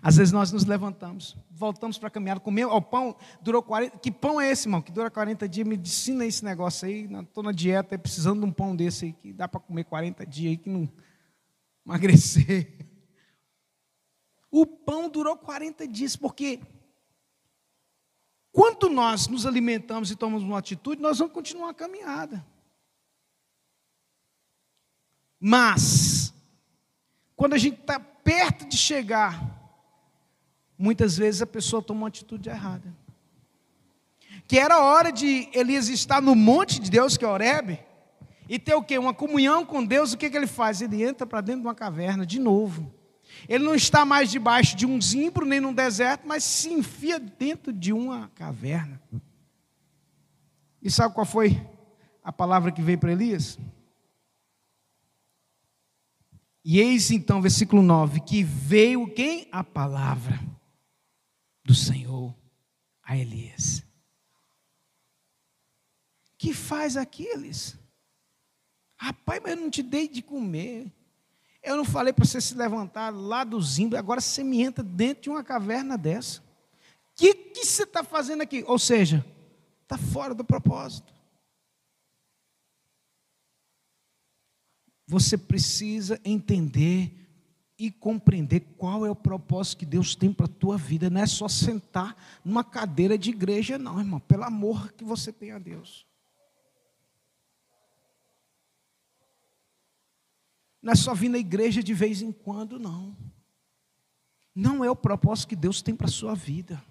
Às 0.01 0.17
vezes 0.17 0.33
nós 0.33 0.51
nos 0.51 0.65
levantamos, 0.65 1.37
voltamos 1.49 1.97
para 1.97 2.07
a 2.07 2.11
caminhada, 2.11 2.41
o 2.41 2.81
pão 2.81 3.15
durou 3.41 3.63
40, 3.63 3.97
que 3.99 4.11
pão 4.11 4.39
é 4.39 4.51
esse, 4.51 4.67
irmão, 4.67 4.81
que 4.81 4.91
dura 4.91 5.09
40 5.09 5.47
dias, 5.47 5.65
me 5.65 5.77
ensina 5.77 6.25
esse 6.25 6.43
negócio 6.43 6.87
aí, 6.87 7.09
estou 7.21 7.41
na 7.41 7.53
dieta, 7.53 7.97
precisando 7.97 8.41
de 8.41 8.45
um 8.45 8.51
pão 8.51 8.75
desse 8.75 9.05
aí, 9.05 9.13
que 9.13 9.31
dá 9.31 9.47
para 9.47 9.61
comer 9.61 9.85
40 9.85 10.25
dias 10.25 10.51
aí, 10.51 10.57
que 10.57 10.69
não 10.69 10.89
emagrecer. 11.85 12.73
O 14.49 14.65
pão 14.65 15.09
durou 15.09 15.35
40 15.35 15.85
dias, 15.89 16.15
porque 16.15 16.61
quando 18.57 18.89
nós 18.89 19.27
nos 19.27 19.45
alimentamos 19.45 20.09
e 20.09 20.15
tomamos 20.15 20.41
uma 20.41 20.57
atitude, 20.57 20.99
nós 20.99 21.19
vamos 21.19 21.31
continuar 21.31 21.69
a 21.69 21.75
caminhada. 21.75 22.43
Mas, 25.39 26.33
quando 27.35 27.53
a 27.53 27.57
gente 27.59 27.79
está 27.79 27.99
perto 27.99 28.67
de 28.67 28.75
chegar 28.75 29.55
muitas 30.75 31.15
vezes 31.15 31.43
a 31.43 31.45
pessoa 31.45 31.83
toma 31.83 32.01
uma 32.01 32.07
atitude 32.07 32.49
errada. 32.49 32.91
Que 34.47 34.57
era 34.57 34.81
hora 34.81 35.11
de 35.11 35.49
Elias 35.53 35.87
estar 35.87 36.19
no 36.19 36.33
monte 36.33 36.79
de 36.79 36.89
Deus, 36.89 37.15
que 37.15 37.23
é 37.23 37.27
Oreb, 37.27 37.79
e 38.49 38.57
ter 38.57 38.73
o 38.73 38.81
quê? 38.81 38.97
Uma 38.97 39.13
comunhão 39.13 39.63
com 39.63 39.85
Deus, 39.85 40.13
o 40.13 40.17
que, 40.17 40.31
que 40.31 40.35
ele 40.35 40.47
faz? 40.47 40.81
Ele 40.81 41.03
entra 41.03 41.27
para 41.27 41.41
dentro 41.41 41.61
de 41.61 41.67
uma 41.67 41.75
caverna 41.75 42.25
de 42.25 42.39
novo. 42.39 42.91
Ele 43.47 43.63
não 43.63 43.75
está 43.75 44.05
mais 44.05 44.31
debaixo 44.31 44.75
de 44.75 44.85
um 44.85 45.01
zimbro, 45.01 45.45
nem 45.45 45.59
num 45.59 45.73
deserto, 45.73 46.27
mas 46.27 46.43
se 46.43 46.69
enfia 46.69 47.19
dentro 47.19 47.73
de 47.73 47.91
uma 47.91 48.29
caverna. 48.29 49.01
E 50.81 50.89
sabe 50.89 51.13
qual 51.13 51.25
foi 51.25 51.61
a 52.23 52.31
palavra 52.31 52.71
que 52.71 52.81
veio 52.81 52.97
para 52.97 53.11
Elias? 53.11 53.57
E 56.63 56.79
eis 56.79 57.11
então, 57.11 57.41
versículo 57.41 57.81
9, 57.81 58.19
que 58.21 58.43
veio 58.43 59.09
quem? 59.13 59.47
A 59.51 59.63
palavra 59.63 60.39
do 61.63 61.73
Senhor 61.73 62.35
a 63.01 63.17
Elias. 63.17 63.83
Que 66.37 66.53
faz 66.53 66.97
aqueles? 66.97 67.77
Rapaz, 68.97 69.41
mas 69.41 69.53
eu 69.53 69.61
não 69.61 69.69
te 69.69 69.81
dei 69.81 70.07
de 70.09 70.21
comer. 70.21 70.91
Eu 71.63 71.75
não 71.75 71.85
falei 71.85 72.13
para 72.13 72.25
você 72.25 72.39
se 72.39 72.55
levantar 72.55 73.09
lá 73.09 73.43
do 73.43 73.61
zimbro, 73.61 73.97
agora 73.97 74.21
você 74.21 74.43
me 74.43 74.61
entra 74.61 74.83
dentro 74.83 75.23
de 75.23 75.29
uma 75.29 75.43
caverna 75.43 75.97
dessa. 75.97 76.39
O 76.39 76.43
que, 77.15 77.33
que 77.33 77.65
você 77.65 77.83
está 77.83 78.03
fazendo 78.03 78.41
aqui? 78.41 78.63
Ou 78.67 78.79
seja, 78.79 79.25
está 79.83 79.97
fora 79.97 80.33
do 80.33 80.43
propósito. 80.43 81.13
Você 85.07 85.37
precisa 85.37 86.19
entender 86.23 87.13
e 87.79 87.91
compreender 87.91 88.61
qual 88.77 89.05
é 89.05 89.11
o 89.11 89.15
propósito 89.15 89.79
que 89.79 89.85
Deus 89.85 90.15
tem 90.15 90.33
para 90.33 90.45
a 90.45 90.49
tua 90.49 90.77
vida. 90.77 91.09
Não 91.09 91.21
é 91.21 91.27
só 91.27 91.47
sentar 91.47 92.15
numa 92.43 92.63
cadeira 92.63 93.17
de 93.17 93.29
igreja, 93.29 93.77
não, 93.77 93.99
irmão. 93.99 94.19
Pelo 94.19 94.43
amor 94.43 94.91
que 94.93 95.03
você 95.03 95.31
tem 95.31 95.51
a 95.51 95.59
Deus. 95.59 96.06
Não 100.87 100.93
é 100.93 100.95
só 100.95 101.13
vir 101.13 101.27
na 101.27 101.37
igreja 101.37 101.83
de 101.83 101.93
vez 101.93 102.21
em 102.21 102.31
quando, 102.31 102.79
não. 102.79 103.13
Não 104.55 104.85
é 104.85 104.89
o 104.89 104.95
propósito 104.95 105.49
que 105.49 105.55
Deus 105.57 105.81
tem 105.81 105.93
para 105.93 106.07
a 106.07 106.09
sua 106.09 106.33
vida. 106.33 106.81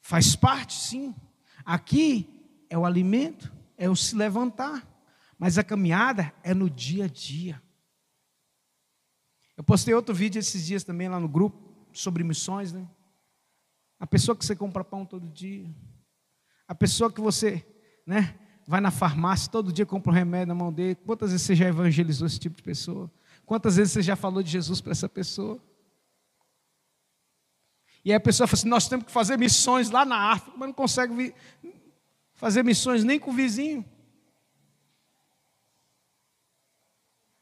Faz 0.00 0.36
parte, 0.36 0.74
sim. 0.74 1.12
Aqui 1.64 2.32
é 2.70 2.78
o 2.78 2.86
alimento, 2.86 3.52
é 3.76 3.90
o 3.90 3.96
se 3.96 4.14
levantar. 4.14 4.88
Mas 5.36 5.58
a 5.58 5.64
caminhada 5.64 6.32
é 6.44 6.54
no 6.54 6.70
dia 6.70 7.06
a 7.06 7.08
dia. 7.08 7.60
Eu 9.56 9.64
postei 9.64 9.92
outro 9.92 10.14
vídeo 10.14 10.38
esses 10.38 10.64
dias 10.64 10.84
também 10.84 11.08
lá 11.08 11.18
no 11.18 11.28
grupo 11.28 11.74
sobre 11.92 12.22
missões, 12.22 12.72
né? 12.72 12.88
A 13.98 14.06
pessoa 14.06 14.36
que 14.36 14.46
você 14.46 14.54
compra 14.54 14.84
pão 14.84 15.04
todo 15.04 15.28
dia. 15.28 15.68
A 16.66 16.74
pessoa 16.74 17.12
que 17.12 17.20
você, 17.20 17.64
né, 18.06 18.38
vai 18.66 18.80
na 18.80 18.90
farmácia 18.90 19.50
todo 19.50 19.72
dia 19.72 19.84
compra 19.84 20.10
um 20.10 20.14
remédio 20.14 20.48
na 20.48 20.54
mão 20.54 20.72
dele. 20.72 20.94
Quantas 20.94 21.30
vezes 21.30 21.46
você 21.46 21.54
já 21.54 21.68
evangelizou 21.68 22.26
esse 22.26 22.38
tipo 22.38 22.56
de 22.56 22.62
pessoa? 22.62 23.10
Quantas 23.44 23.76
vezes 23.76 23.92
você 23.92 24.02
já 24.02 24.16
falou 24.16 24.42
de 24.42 24.50
Jesus 24.50 24.80
para 24.80 24.92
essa 24.92 25.08
pessoa? 25.08 25.60
E 28.04 28.10
aí 28.10 28.16
a 28.16 28.20
pessoa 28.20 28.46
fala 28.46 28.58
assim: 28.58 28.68
nós 28.68 28.88
temos 28.88 29.06
que 29.06 29.12
fazer 29.12 29.38
missões 29.38 29.90
lá 29.90 30.04
na 30.04 30.32
África, 30.32 30.56
mas 30.56 30.68
não 30.68 30.74
consegue 30.74 31.34
fazer 32.34 32.62
missões 32.62 33.04
nem 33.04 33.18
com 33.18 33.30
o 33.30 33.34
vizinho. 33.34 33.84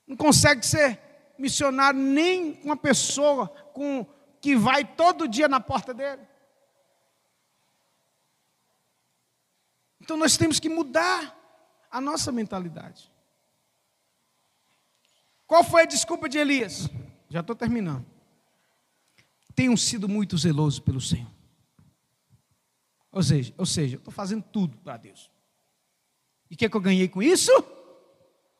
Não 0.07 0.17
consegue 0.17 0.65
ser 0.67 1.01
missionário 1.39 1.99
nem 1.99 2.55
com 2.55 2.67
uma 2.67 2.77
pessoa 2.77 3.49
com, 3.73 4.07
que 4.41 4.55
vai 4.55 4.85
todo 4.85 5.29
dia 5.29 5.49
na 5.49 5.61
porta 5.61 5.95
dele. 5.95 6.23
Então 10.03 10.17
nós 10.17 10.37
temos 10.37 10.61
que 10.61 10.69
mudar 10.69 11.35
a 11.91 12.01
nossa 12.01 12.31
mentalidade. 12.31 13.11
Qual 15.47 15.65
foi 15.65 15.83
a 15.83 15.87
desculpa 15.87 16.29
de 16.29 16.37
Elias? 16.37 16.91
Já 17.31 17.41
estou 17.41 17.57
terminando 17.57 18.13
tenham 19.55 19.77
sido 19.77 20.09
muito 20.09 20.37
zelosos 20.37 20.81
pelo 20.81 21.01
Senhor. 21.01 21.31
Ou 23.11 23.23
seja, 23.23 23.55
ou 23.59 23.67
seja, 23.67 23.97
estou 23.97 24.13
fazendo 24.13 24.43
tudo 24.43 24.77
para 24.79 24.97
Deus. 24.97 25.31
E 26.51 26.55
o 26.55 26.57
que, 26.57 26.65
é 26.65 26.69
que 26.69 26.77
eu 26.77 26.81
ganhei 26.81 27.09
com 27.09 27.23
isso? 27.23 27.53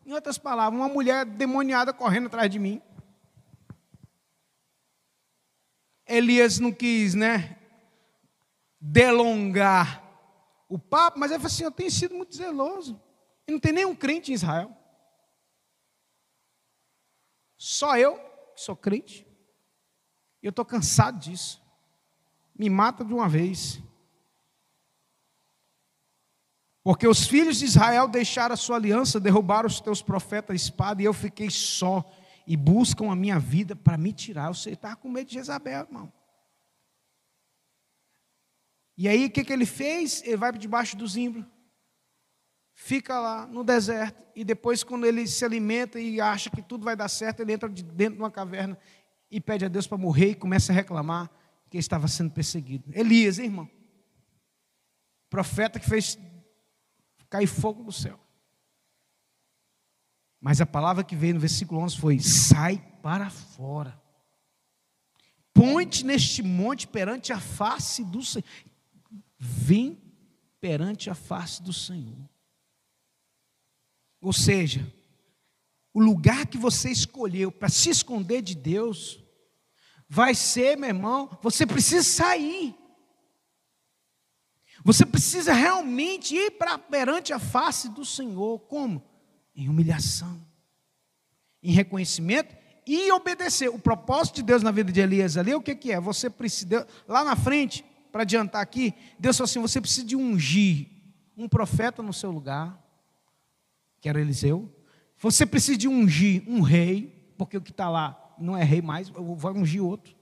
Em 0.05 0.13
outras 0.13 0.37
palavras, 0.37 0.79
uma 0.79 0.89
mulher 0.89 1.25
demoniada 1.25 1.93
correndo 1.93 2.27
atrás 2.27 2.51
de 2.51 2.59
mim. 2.59 2.83
Elias 6.07 6.59
não 6.59 6.73
quis, 6.73 7.15
né, 7.15 7.57
delongar 8.81 10.02
o 10.73 10.79
papo, 10.79 11.19
mas 11.19 11.31
ele 11.31 11.39
falou 11.39 11.53
assim: 11.53 11.65
Eu 11.65 11.71
tenho 11.71 11.91
sido 11.91 12.15
muito 12.15 12.35
zeloso. 12.35 12.99
E 13.47 13.53
não 13.53 13.61
tem 13.61 13.73
nenhum 13.73 13.95
crente 13.95 14.31
em 14.31 14.35
Israel. 14.35 14.75
Só 17.59 17.99
eu 17.99 18.17
que 18.55 18.63
sou 18.63 18.75
crente. 18.75 19.27
Eu 20.43 20.49
estou 20.49 20.65
cansado 20.65 21.19
disso. 21.19 21.63
Me 22.59 22.71
mata 22.71 23.05
de 23.05 23.13
uma 23.13 23.29
vez. 23.29 23.83
Porque 26.83 27.07
os 27.07 27.27
filhos 27.27 27.59
de 27.59 27.67
Israel 27.67 28.09
deixaram 28.09 28.55
a 28.55 28.57
sua 28.57 28.77
aliança, 28.77 29.21
derrubaram 29.21 29.67
os 29.67 29.79
teus 29.79 30.01
profetas 30.01 30.63
espada, 30.63 31.03
e 31.03 31.05
eu 31.05 31.13
fiquei 31.13 31.51
só. 31.51 32.11
E 32.47 32.57
buscam 32.57 33.13
a 33.13 33.15
minha 33.15 33.39
vida 33.39 33.77
para 33.77 33.99
me 33.99 34.11
tirar. 34.11 34.49
Você 34.49 34.71
estava 34.71 34.97
com 34.97 35.11
medo 35.11 35.29
de 35.29 35.35
Jezabel, 35.35 35.81
irmão. 35.81 36.11
E 38.97 39.09
aí 39.09 39.27
o 39.27 39.31
que, 39.31 39.45
que 39.45 39.53
ele 39.53 39.67
fez? 39.67 40.23
Ele 40.25 40.37
vai 40.37 40.53
para 40.53 40.61
debaixo 40.61 40.97
do 40.97 41.07
zimbro. 41.07 41.47
Fica 42.75 43.19
lá 43.21 43.47
no 43.47 43.63
deserto. 43.63 44.27
E 44.35 44.45
depois, 44.45 44.83
quando 44.83 45.07
ele 45.07 45.27
se 45.27 45.45
alimenta 45.45 46.01
e 46.01 46.21
acha 46.21 46.51
que 46.51 46.63
tudo 46.63 46.85
vai 46.85 46.97
dar 46.97 47.09
certo, 47.09 47.41
ele 47.41 47.53
entra 47.53 47.69
dentro 47.69 48.15
de 48.15 48.21
uma 48.21 48.31
caverna 48.31 48.79
e 49.31 49.41
pede 49.41 49.65
a 49.65 49.69
Deus 49.69 49.87
para 49.87 49.99
morrer 49.99 50.31
e 50.31 50.35
começa 50.35 50.73
a 50.73 50.75
reclamar 50.75 51.31
que 51.71 51.79
estava 51.79 52.07
sendo 52.09 52.31
perseguido. 52.31 52.91
Elias, 52.93 53.39
hein, 53.39 53.47
irmão? 53.47 53.71
Profeta 55.31 55.81
que 55.81 55.89
fez 55.89 56.19
cair 57.31 57.47
fogo 57.47 57.83
do 57.83 57.93
céu. 57.93 58.21
Mas 60.39 60.61
a 60.61 60.67
palavra 60.67 61.03
que 61.05 61.17
veio 61.17 61.35
no 61.35 61.41
versículo 61.41 61.81
11 61.81 61.97
foi: 61.97 62.19
sai 62.19 62.79
para 63.01 63.31
fora. 63.31 63.99
Ponte 65.55 66.05
neste 66.05 66.43
monte 66.43 66.87
perante 66.87 67.33
a 67.33 67.41
face 67.41 68.05
do 68.05 68.23
Senhor. 68.23 68.45
Vem 69.45 70.01
perante 70.61 71.11
a 71.11 71.17
face 71.17 71.61
do 71.61 71.73
Senhor. 71.73 72.31
Ou 74.21 74.33
seja, 74.33 74.87
o 75.93 76.01
lugar 76.01 76.47
que 76.47 76.57
você 76.57 76.93
escolheu 76.93 77.51
para 77.51 77.69
se 77.69 77.91
esconder 77.91 78.41
de 78.41 78.55
Deus, 78.55 79.19
vai 80.09 80.33
ser, 80.33 80.79
meu 80.79 80.91
irmão, 80.91 81.37
você 81.43 81.67
precisa 81.67 82.05
sair. 82.05 82.73
Você 84.85 85.05
precisa 85.05 85.53
realmente 85.53 86.37
ir 86.37 86.53
para 86.53 86.79
perante 86.79 87.33
a 87.33 87.41
face 87.41 87.89
do 87.89 88.05
Senhor, 88.05 88.61
como? 88.61 89.03
Em 89.57 89.69
humilhação, 89.69 90.41
em 91.61 91.73
reconhecimento 91.73 92.57
e 92.87 93.11
obedecer. 93.11 93.69
O 93.69 93.79
propósito 93.79 94.37
de 94.37 94.43
Deus 94.45 94.63
na 94.63 94.71
vida 94.71 94.93
de 94.93 95.01
Elias 95.01 95.37
ali, 95.37 95.53
o 95.53 95.61
que, 95.61 95.75
que 95.75 95.91
é? 95.91 95.99
Você 95.99 96.31
precisa, 96.31 96.87
lá 97.09 97.25
na 97.25 97.35
frente, 97.35 97.85
para 98.13 98.23
adiantar 98.23 98.61
aqui, 98.61 98.95
Deus 99.19 99.37
falou 99.37 99.47
assim: 99.47 99.61
você 99.61 99.81
precisa 99.81 100.07
de 100.07 100.15
ungir 100.15 100.87
um 101.37 101.49
profeta 101.49 102.03
no 102.03 102.13
seu 102.13 102.31
lugar, 102.31 102.79
que 104.01 104.09
era 104.09 104.21
Eliseu. 104.21 104.71
Você 105.19 105.47
precisa 105.47 105.79
de 105.79 105.89
ungir 105.89 106.45
um 106.47 106.61
rei, 106.61 107.35
porque 107.39 107.57
o 107.57 107.63
que 107.63 107.71
está 107.71 107.89
lá 107.89 108.35
não 108.39 108.57
é 108.57 108.63
rei 108.63 108.83
mais, 108.83 109.09
eu 109.09 109.35
vou 109.35 109.53
ungir 109.53 109.83
outro. 109.83 110.15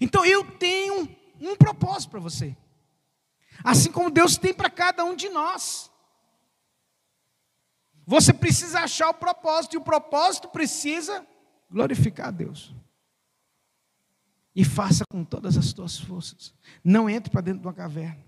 Então 0.00 0.24
eu 0.24 0.44
tenho 0.58 1.08
um 1.40 1.56
propósito 1.56 2.10
para 2.10 2.20
você. 2.20 2.56
Assim 3.62 3.90
como 3.90 4.10
Deus 4.10 4.36
tem 4.36 4.52
para 4.52 4.68
cada 4.68 5.04
um 5.04 5.14
de 5.14 5.28
nós. 5.28 5.90
Você 8.06 8.34
precisa 8.34 8.80
achar 8.80 9.08
o 9.08 9.14
propósito, 9.14 9.74
e 9.74 9.78
o 9.78 9.84
propósito 9.84 10.48
precisa 10.48 11.26
glorificar 11.70 12.28
a 12.28 12.32
Deus. 12.32 12.74
E 14.54 14.64
faça 14.64 15.04
com 15.10 15.24
todas 15.24 15.56
as 15.56 15.72
tuas 15.72 15.98
forças. 15.98 16.54
Não 16.82 17.10
entre 17.10 17.30
para 17.30 17.40
dentro 17.40 17.60
de 17.60 17.66
uma 17.66 17.74
caverna. 17.74 18.24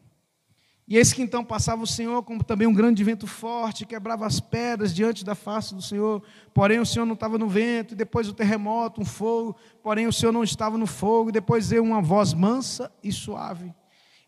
E 0.88 0.96
esse 0.96 1.14
que 1.14 1.22
então 1.22 1.44
passava 1.44 1.82
o 1.82 1.86
Senhor 1.86 2.22
como 2.22 2.44
também 2.44 2.66
um 2.66 2.72
grande 2.72 3.02
vento 3.02 3.26
forte, 3.26 3.84
quebrava 3.84 4.24
as 4.24 4.38
pedras 4.38 4.94
diante 4.94 5.24
da 5.24 5.34
face 5.34 5.74
do 5.74 5.82
Senhor. 5.82 6.22
Porém, 6.54 6.78
o 6.78 6.86
Senhor 6.86 7.04
não 7.04 7.14
estava 7.14 7.36
no 7.36 7.48
vento, 7.48 7.92
e 7.92 7.96
depois 7.96 8.28
o 8.28 8.32
terremoto, 8.32 9.00
um 9.00 9.04
fogo. 9.04 9.56
Porém, 9.82 10.06
o 10.06 10.12
Senhor 10.12 10.30
não 10.30 10.44
estava 10.44 10.78
no 10.78 10.86
fogo, 10.86 11.30
e 11.30 11.32
depois 11.32 11.70
veio 11.70 11.82
uma 11.82 12.00
voz 12.00 12.32
mansa 12.32 12.92
e 13.02 13.10
suave. 13.10 13.74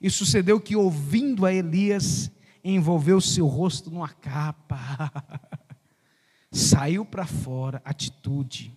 E 0.00 0.10
sucedeu 0.10 0.60
que, 0.60 0.74
ouvindo 0.74 1.46
a 1.46 1.52
Elias, 1.52 2.28
envolveu 2.64 3.20
seu 3.20 3.46
rosto 3.46 3.88
numa 3.88 4.08
capa. 4.08 4.78
saiu 6.50 7.04
para 7.04 7.24
fora, 7.24 7.80
atitude. 7.84 8.76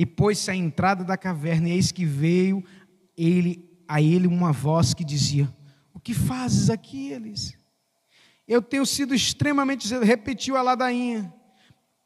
E 0.00 0.06
pôs-se 0.06 0.50
à 0.50 0.56
entrada 0.56 1.04
da 1.04 1.14
caverna, 1.14 1.68
e 1.68 1.72
eis 1.72 1.92
que 1.92 2.06
veio 2.06 2.64
ele, 3.14 3.70
a 3.86 4.00
ele 4.00 4.26
uma 4.26 4.50
voz 4.50 4.94
que 4.94 5.04
dizia: 5.04 5.46
O 5.92 6.00
que 6.00 6.14
fazes 6.14 6.70
aqui, 6.70 7.10
Elis? 7.12 7.54
Eu 8.48 8.62
tenho 8.62 8.86
sido 8.86 9.14
extremamente, 9.14 9.94
repetiu 9.98 10.56
a 10.56 10.62
ladainha, 10.62 11.30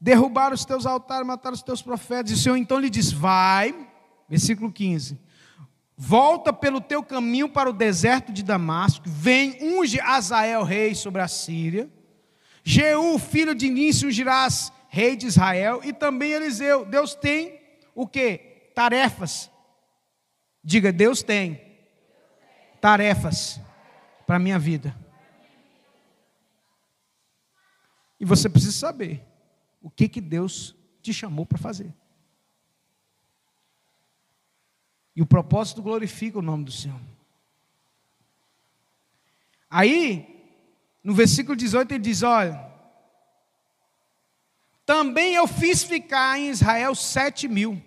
derrubar 0.00 0.52
os 0.52 0.64
teus 0.64 0.86
altares, 0.86 1.24
matar 1.24 1.52
os 1.52 1.62
teus 1.62 1.82
profetas. 1.82 2.32
E 2.32 2.34
o 2.34 2.36
Senhor 2.36 2.56
então 2.56 2.80
lhe 2.80 2.90
diz: 2.90 3.12
Vai, 3.12 3.72
versículo 4.28 4.72
15, 4.72 5.16
volta 5.96 6.52
pelo 6.52 6.80
teu 6.80 7.00
caminho 7.00 7.48
para 7.48 7.70
o 7.70 7.72
deserto 7.72 8.32
de 8.32 8.42
Damasco, 8.42 9.04
vem, 9.08 9.56
unge 9.62 10.00
Azael, 10.00 10.64
rei 10.64 10.96
sobre 10.96 11.22
a 11.22 11.28
Síria. 11.28 11.88
Jeú, 12.64 13.20
filho 13.20 13.54
de 13.54 13.68
Nício, 13.68 14.08
ungirás 14.08 14.72
rei 14.88 15.14
de 15.14 15.26
Israel, 15.26 15.80
e 15.84 15.92
também 15.92 16.32
Eliseu. 16.32 16.84
Deus 16.84 17.14
tem 17.14 17.62
o 17.94 18.06
que? 18.06 18.70
Tarefas. 18.74 19.50
Diga, 20.62 20.92
Deus 20.92 21.22
tem 21.22 21.60
tarefas 22.80 23.60
para 24.26 24.36
a 24.36 24.38
minha 24.38 24.58
vida. 24.58 24.94
E 28.18 28.24
você 28.24 28.48
precisa 28.48 28.72
saber 28.72 29.22
o 29.82 29.90
que, 29.90 30.08
que 30.08 30.20
Deus 30.20 30.74
te 31.02 31.12
chamou 31.12 31.44
para 31.44 31.58
fazer. 31.58 31.94
E 35.14 35.22
o 35.22 35.26
propósito 35.26 35.82
glorifica 35.82 36.38
o 36.38 36.42
nome 36.42 36.64
do 36.64 36.72
Senhor. 36.72 37.00
Aí, 39.70 40.56
no 41.02 41.14
versículo 41.14 41.56
18, 41.56 41.92
ele 41.92 42.02
diz: 42.02 42.22
Olha, 42.22 42.73
também 44.86 45.34
eu 45.34 45.46
fiz 45.46 45.82
ficar 45.82 46.38
em 46.38 46.50
Israel 46.50 46.94
sete 46.94 47.48
mil, 47.48 47.82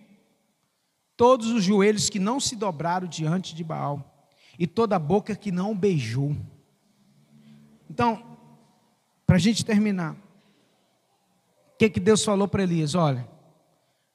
todos 1.16 1.48
os 1.48 1.64
joelhos 1.64 2.10
que 2.10 2.20
não 2.20 2.40
se 2.40 2.56
dobraram 2.56 3.08
diante 3.08 3.56
de 3.56 3.64
Baal, 3.64 4.28
e 4.58 4.66
toda 4.66 4.96
a 4.96 5.00
boca 5.00 5.36
que 5.36 5.52
não 5.52 5.76
beijou. 5.76 6.36
Então, 7.90 8.38
para 9.26 9.36
a 9.36 9.40
gente 9.40 9.64
terminar, 9.64 10.14
o 10.14 11.78
que, 11.78 11.90
que 11.90 12.00
Deus 12.00 12.24
falou 12.24 12.48
para 12.48 12.64
Elias? 12.64 12.96
Olha, 12.96 13.28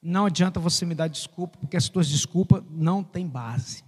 não 0.03 0.27
adianta 0.27 0.59
você 0.59 0.85
me 0.85 0.97
dar 0.97 1.07
desculpa, 1.07 1.57
porque 1.59 1.77
as 1.77 1.89
tuas 1.89 2.09
desculpas 2.09 2.65
não 2.69 3.05
têm 3.05 3.27
base. 3.27 3.85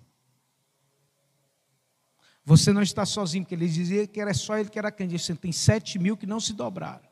Você 2.45 2.73
não 2.73 2.83
está 2.83 3.05
sozinho, 3.05 3.43
porque 3.43 3.55
ele 3.55 3.67
dizia 3.67 4.07
que 4.07 4.21
era 4.21 4.33
só 4.35 4.57
ele 4.59 4.69
que 4.69 4.79
era 4.79 4.93
candidato. 4.93 5.23
Você 5.23 5.35
tem 5.35 5.51
sete 5.51 5.99
mil 5.99 6.17
que 6.17 6.27
não 6.27 6.39
se 6.39 6.53
dobraram. 6.53 7.04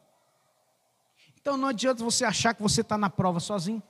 Então 1.42 1.56
não 1.56 1.68
adianta 1.68 2.02
você 2.04 2.24
achar 2.24 2.54
que 2.54 2.62
você 2.62 2.80
está 2.82 2.96
na 2.96 3.10
prova 3.10 3.40
sozinho. 3.40 3.82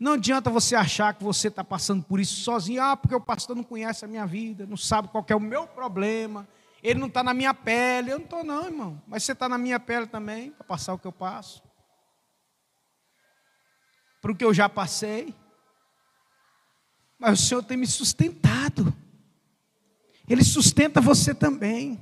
Não 0.00 0.14
adianta 0.14 0.48
você 0.48 0.74
achar 0.74 1.12
que 1.12 1.22
você 1.22 1.48
está 1.48 1.62
passando 1.62 2.02
por 2.02 2.18
isso 2.18 2.40
sozinho. 2.40 2.82
Ah, 2.82 2.96
porque 2.96 3.14
o 3.14 3.20
pastor 3.20 3.54
não 3.54 3.62
conhece 3.62 4.02
a 4.04 4.08
minha 4.08 4.26
vida, 4.26 4.66
não 4.66 4.78
sabe 4.78 5.08
qual 5.08 5.24
é 5.28 5.36
o 5.36 5.40
meu 5.40 5.66
problema. 5.66 6.48
Ele 6.82 6.98
não 6.98 7.08
está 7.08 7.22
na 7.22 7.34
minha 7.34 7.52
pele. 7.52 8.10
Eu 8.10 8.18
não 8.18 8.24
estou, 8.24 8.42
não, 8.42 8.64
irmão. 8.64 9.02
Mas 9.06 9.24
você 9.24 9.32
está 9.32 9.46
na 9.46 9.58
minha 9.58 9.78
pele 9.78 10.06
também, 10.06 10.52
para 10.52 10.64
passar 10.64 10.94
o 10.94 10.98
que 10.98 11.06
eu 11.06 11.12
passo. 11.12 11.62
Para 14.22 14.32
o 14.32 14.34
que 14.34 14.44
eu 14.44 14.54
já 14.54 14.70
passei. 14.70 15.34
Mas 17.18 17.40
o 17.40 17.42
Senhor 17.42 17.62
tem 17.62 17.76
me 17.76 17.86
sustentado. 17.86 18.94
Ele 20.26 20.42
sustenta 20.42 20.98
você 20.98 21.34
também. 21.34 22.00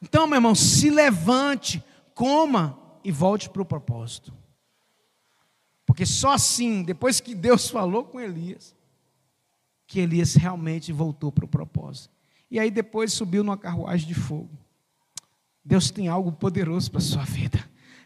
Então, 0.00 0.26
meu 0.28 0.36
irmão, 0.36 0.54
se 0.54 0.90
levante, 0.90 1.84
coma 2.22 2.78
e 3.02 3.10
volte 3.10 3.50
para 3.50 3.62
o 3.62 3.64
propósito. 3.64 4.32
Porque 5.84 6.06
só 6.06 6.34
assim, 6.34 6.84
depois 6.84 7.18
que 7.18 7.34
Deus 7.34 7.68
falou 7.68 8.04
com 8.04 8.20
Elias, 8.20 8.76
que 9.88 9.98
Elias 9.98 10.36
realmente 10.36 10.92
voltou 10.92 11.32
para 11.32 11.44
o 11.44 11.48
propósito. 11.48 12.14
E 12.48 12.60
aí 12.60 12.70
depois 12.70 13.12
subiu 13.12 13.42
numa 13.42 13.58
carruagem 13.58 14.06
de 14.06 14.14
fogo. 14.14 14.56
Deus 15.64 15.90
tem 15.90 16.06
algo 16.06 16.30
poderoso 16.30 16.92
para 16.92 17.00
a 17.00 17.02
sua 17.02 17.24
vida. 17.24 17.58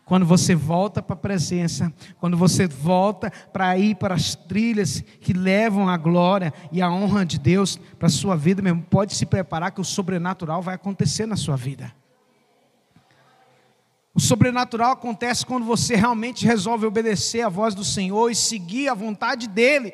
Quando 0.06 0.24
você 0.24 0.54
volta 0.54 1.02
para 1.02 1.12
a 1.12 1.18
presença, 1.18 1.92
quando 2.18 2.38
você 2.38 2.66
volta 2.66 3.30
para 3.52 3.76
ir 3.76 3.96
para 3.96 4.14
as 4.14 4.34
trilhas 4.34 5.02
que 5.20 5.34
levam 5.34 5.90
a 5.90 5.96
glória 5.98 6.54
e 6.72 6.80
a 6.80 6.90
honra 6.90 7.26
de 7.26 7.38
Deus 7.38 7.76
para 7.98 8.06
a 8.06 8.10
sua 8.10 8.34
vida 8.34 8.62
mesmo, 8.62 8.82
pode 8.82 9.14
se 9.14 9.26
preparar 9.26 9.72
que 9.72 9.80
o 9.82 9.84
sobrenatural 9.84 10.62
vai 10.62 10.74
acontecer 10.74 11.26
na 11.26 11.36
sua 11.36 11.54
vida. 11.54 11.92
O 14.16 14.20
sobrenatural 14.20 14.92
acontece 14.92 15.44
quando 15.44 15.66
você 15.66 15.94
realmente 15.94 16.46
resolve 16.46 16.86
obedecer 16.86 17.42
a 17.42 17.50
voz 17.50 17.74
do 17.74 17.84
Senhor 17.84 18.30
e 18.30 18.34
seguir 18.34 18.88
a 18.88 18.94
vontade 18.94 19.46
dEle. 19.46 19.92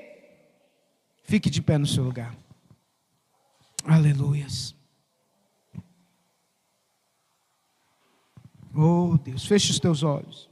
Fique 1.24 1.50
de 1.50 1.60
pé 1.60 1.76
no 1.76 1.88
seu 1.88 2.04
lugar. 2.04 2.32
Aleluias. 3.84 4.76
Oh 8.72 9.18
Deus, 9.18 9.44
feche 9.44 9.72
os 9.72 9.80
teus 9.80 10.04
olhos. 10.04 10.48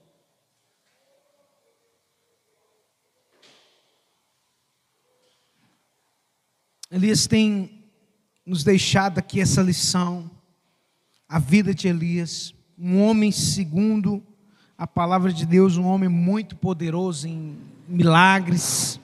Elias 6.90 7.28
tem 7.28 7.88
nos 8.44 8.64
deixado 8.64 9.18
aqui 9.18 9.40
essa 9.40 9.62
lição, 9.62 10.28
a 11.28 11.38
vida 11.38 11.72
de 11.72 11.86
Elias, 11.86 12.52
um 12.80 13.02
homem 13.02 13.30
segundo 13.30 14.22
a 14.78 14.86
palavra 14.86 15.30
de 15.30 15.44
Deus, 15.44 15.76
um 15.76 15.84
homem 15.84 16.08
muito 16.08 16.56
poderoso 16.56 17.28
em 17.28 17.58
milagres, 17.86 18.98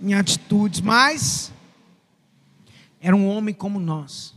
em 0.00 0.14
atitudes, 0.14 0.80
mas 0.80 1.52
era 3.00 3.16
um 3.16 3.26
homem 3.28 3.52
como 3.52 3.80
nós, 3.80 4.34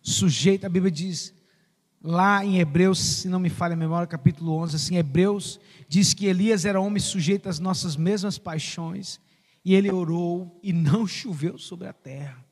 sujeito, 0.00 0.64
a 0.64 0.68
Bíblia 0.68 0.92
diz, 0.92 1.34
lá 2.00 2.44
em 2.44 2.60
Hebreus, 2.60 3.00
se 3.00 3.28
não 3.28 3.40
me 3.40 3.50
falha 3.50 3.72
a 3.72 3.76
memória, 3.76 4.06
capítulo 4.06 4.52
11, 4.58 4.76
assim, 4.76 4.96
Hebreus 4.96 5.58
diz 5.88 6.14
que 6.14 6.26
Elias 6.26 6.64
era 6.64 6.80
homem 6.80 7.00
sujeito 7.00 7.48
às 7.48 7.58
nossas 7.58 7.96
mesmas 7.96 8.38
paixões, 8.38 9.18
e 9.64 9.74
ele 9.74 9.90
orou 9.90 10.56
e 10.62 10.72
não 10.72 11.04
choveu 11.04 11.58
sobre 11.58 11.88
a 11.88 11.92
terra. 11.92 12.44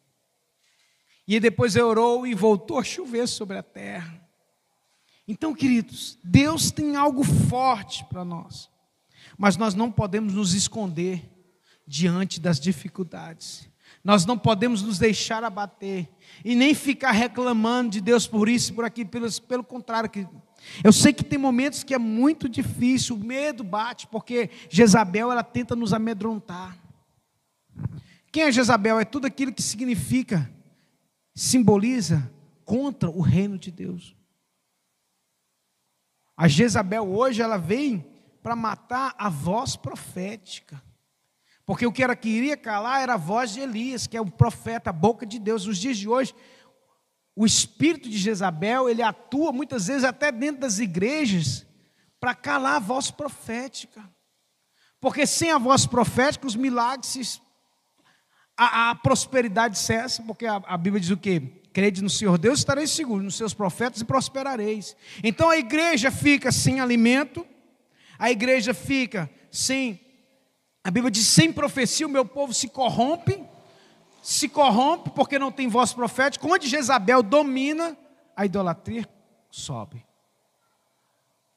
E 1.28 1.38
depois 1.38 1.76
orou 1.76 2.26
e 2.26 2.34
voltou 2.34 2.78
a 2.78 2.84
chover 2.84 3.28
sobre 3.28 3.56
a 3.56 3.62
terra. 3.62 4.25
Então, 5.26 5.54
queridos, 5.54 6.18
Deus 6.22 6.70
tem 6.70 6.96
algo 6.96 7.24
forte 7.24 8.04
para 8.04 8.24
nós, 8.24 8.70
mas 9.36 9.56
nós 9.56 9.74
não 9.74 9.90
podemos 9.90 10.34
nos 10.34 10.54
esconder 10.54 11.28
diante 11.86 12.40
das 12.40 12.60
dificuldades. 12.60 13.68
Nós 14.02 14.24
não 14.24 14.38
podemos 14.38 14.82
nos 14.82 14.98
deixar 14.98 15.42
abater 15.42 16.08
e 16.44 16.54
nem 16.54 16.74
ficar 16.74 17.10
reclamando 17.10 17.90
de 17.90 18.00
Deus 18.00 18.26
por 18.26 18.48
isso 18.48 18.72
por 18.72 18.84
aquilo, 18.84 19.08
pelo, 19.08 19.42
pelo 19.42 19.64
contrário, 19.64 20.08
eu 20.82 20.92
sei 20.92 21.12
que 21.12 21.24
tem 21.24 21.38
momentos 21.38 21.82
que 21.82 21.94
é 21.94 21.98
muito 21.98 22.48
difícil, 22.48 23.16
o 23.16 23.18
medo 23.18 23.62
bate, 23.62 24.06
porque 24.06 24.50
Jezabel 24.70 25.30
ela 25.30 25.42
tenta 25.42 25.76
nos 25.76 25.92
amedrontar. 25.92 26.78
Quem 28.32 28.44
é 28.44 28.52
Jezabel? 28.52 28.98
É 28.98 29.04
tudo 29.04 29.26
aquilo 29.26 29.52
que 29.52 29.62
significa, 29.62 30.50
simboliza 31.34 32.30
contra 32.64 33.08
o 33.08 33.20
reino 33.20 33.58
de 33.58 33.70
Deus. 33.70 34.15
A 36.36 36.48
Jezabel 36.48 37.08
hoje 37.08 37.40
ela 37.40 37.56
vem 37.56 38.04
para 38.42 38.54
matar 38.54 39.14
a 39.16 39.28
voz 39.28 39.74
profética. 39.74 40.82
Porque 41.64 41.86
o 41.86 41.92
que 41.92 42.02
ela 42.02 42.14
queria 42.14 42.56
calar 42.56 43.00
era 43.02 43.14
a 43.14 43.18
voz 43.18 43.52
de 43.52 43.60
Elias, 43.60 44.06
que 44.06 44.16
é 44.16 44.20
o 44.20 44.30
profeta, 44.30 44.90
a 44.90 44.92
boca 44.92 45.26
de 45.26 45.38
Deus. 45.38 45.66
Nos 45.66 45.78
dias 45.78 45.96
de 45.96 46.08
hoje, 46.08 46.34
o 47.34 47.44
espírito 47.44 48.08
de 48.08 48.16
Jezabel, 48.18 48.88
ele 48.88 49.02
atua 49.02 49.50
muitas 49.50 49.88
vezes 49.88 50.04
até 50.04 50.30
dentro 50.30 50.60
das 50.60 50.78
igrejas 50.78 51.66
para 52.20 52.34
calar 52.34 52.76
a 52.76 52.80
voz 52.80 53.10
profética. 53.10 54.08
Porque 55.00 55.26
sem 55.26 55.50
a 55.50 55.58
voz 55.58 55.86
profética, 55.86 56.46
os 56.46 56.54
milagres, 56.54 57.40
a, 58.56 58.90
a 58.90 58.94
prosperidade 58.94 59.78
cessa, 59.78 60.22
porque 60.22 60.46
a, 60.46 60.56
a 60.56 60.76
Bíblia 60.76 61.00
diz 61.00 61.10
o 61.10 61.16
quê? 61.16 61.62
Crede 61.76 62.02
no 62.02 62.08
Senhor 62.08 62.38
Deus, 62.38 62.60
estareis 62.60 62.90
seguros, 62.90 63.22
nos 63.22 63.34
seus 63.34 63.52
profetas 63.52 64.00
e 64.00 64.04
prosperareis. 64.06 64.96
Então 65.22 65.50
a 65.50 65.58
igreja 65.58 66.10
fica 66.10 66.50
sem 66.50 66.80
alimento, 66.80 67.46
a 68.18 68.30
igreja 68.30 68.72
fica 68.72 69.28
sem 69.50 70.00
a 70.82 70.90
Bíblia 70.90 71.10
diz: 71.10 71.26
sem 71.26 71.52
profecia 71.52 72.06
o 72.06 72.10
meu 72.10 72.24
povo 72.24 72.54
se 72.54 72.66
corrompe, 72.66 73.44
se 74.22 74.48
corrompe 74.48 75.10
porque 75.10 75.38
não 75.38 75.52
tem 75.52 75.68
voz 75.68 75.92
profética. 75.92 76.46
Onde 76.48 76.66
Jezabel 76.66 77.22
domina, 77.22 77.94
a 78.34 78.46
idolatria 78.46 79.06
sobe. 79.50 80.02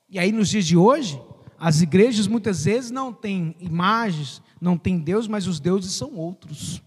E 0.10 0.20
aí, 0.20 0.34
nos 0.34 0.50
dias 0.50 0.66
de 0.66 0.76
hoje, 0.76 1.18
as 1.58 1.82
igrejas 1.82 2.28
muitas 2.28 2.66
vezes 2.66 2.92
não 2.92 3.14
têm 3.14 3.56
imagens, 3.58 4.42
não 4.60 4.78
têm 4.78 5.00
Deus, 5.00 5.30
mas 5.30 5.48
os 5.48 5.62
deuses 5.62 5.94
são 5.94 6.14
outros. 6.18 6.84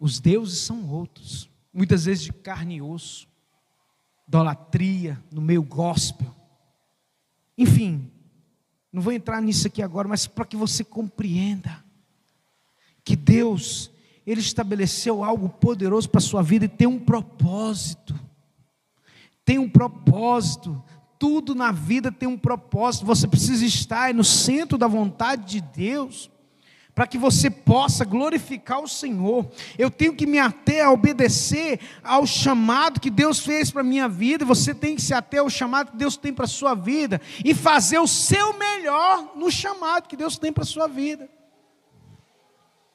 Os 0.00 0.18
deuses 0.18 0.58
são 0.58 0.90
outros, 0.90 1.48
muitas 1.76 2.06
vezes 2.06 2.24
de 2.24 2.32
carne 2.32 2.76
e 2.76 2.82
osso. 2.82 3.28
idolatria, 4.26 5.22
no 5.30 5.40
meio 5.40 5.62
gospel. 5.62 6.34
Enfim, 7.56 8.10
não 8.90 9.00
vou 9.00 9.12
entrar 9.12 9.40
nisso 9.40 9.68
aqui 9.68 9.82
agora, 9.82 10.08
mas 10.08 10.26
para 10.26 10.44
que 10.44 10.56
você 10.56 10.82
compreenda 10.82 11.84
que 13.04 13.14
Deus, 13.14 13.90
Ele 14.26 14.40
estabeleceu 14.40 15.22
algo 15.22 15.48
poderoso 15.48 16.08
para 16.08 16.18
a 16.18 16.22
sua 16.22 16.42
vida 16.42 16.64
e 16.64 16.68
tem 16.68 16.88
um 16.88 16.98
propósito. 16.98 18.18
Tem 19.44 19.58
um 19.58 19.68
propósito. 19.68 20.82
Tudo 21.20 21.54
na 21.54 21.70
vida 21.70 22.10
tem 22.10 22.28
um 22.28 22.38
propósito. 22.38 23.06
Você 23.06 23.28
precisa 23.28 23.64
estar 23.64 24.12
no 24.12 24.24
centro 24.24 24.76
da 24.76 24.88
vontade 24.88 25.44
de 25.44 25.60
Deus 25.60 26.28
para 26.96 27.06
que 27.06 27.18
você 27.18 27.50
possa 27.50 28.06
glorificar 28.06 28.80
o 28.80 28.88
Senhor. 28.88 29.46
Eu 29.76 29.90
tenho 29.90 30.16
que 30.16 30.26
me 30.26 30.38
ater 30.38 30.82
a 30.82 30.90
obedecer 30.90 31.78
ao 32.02 32.26
chamado 32.26 32.98
que 32.98 33.10
Deus 33.10 33.40
fez 33.40 33.70
para 33.70 33.82
a 33.82 33.84
minha 33.84 34.08
vida, 34.08 34.46
você 34.46 34.74
tem 34.74 34.96
que 34.96 35.02
se 35.02 35.12
ater 35.12 35.40
ao 35.40 35.50
chamado 35.50 35.90
que 35.90 35.98
Deus 35.98 36.16
tem 36.16 36.32
para 36.32 36.46
a 36.46 36.48
sua 36.48 36.74
vida, 36.74 37.20
e 37.44 37.54
fazer 37.54 37.98
o 37.98 38.06
seu 38.06 38.54
melhor 38.54 39.36
no 39.36 39.50
chamado 39.50 40.08
que 40.08 40.16
Deus 40.16 40.38
tem 40.38 40.50
para 40.50 40.62
a 40.62 40.66
sua 40.66 40.86
vida. 40.86 41.28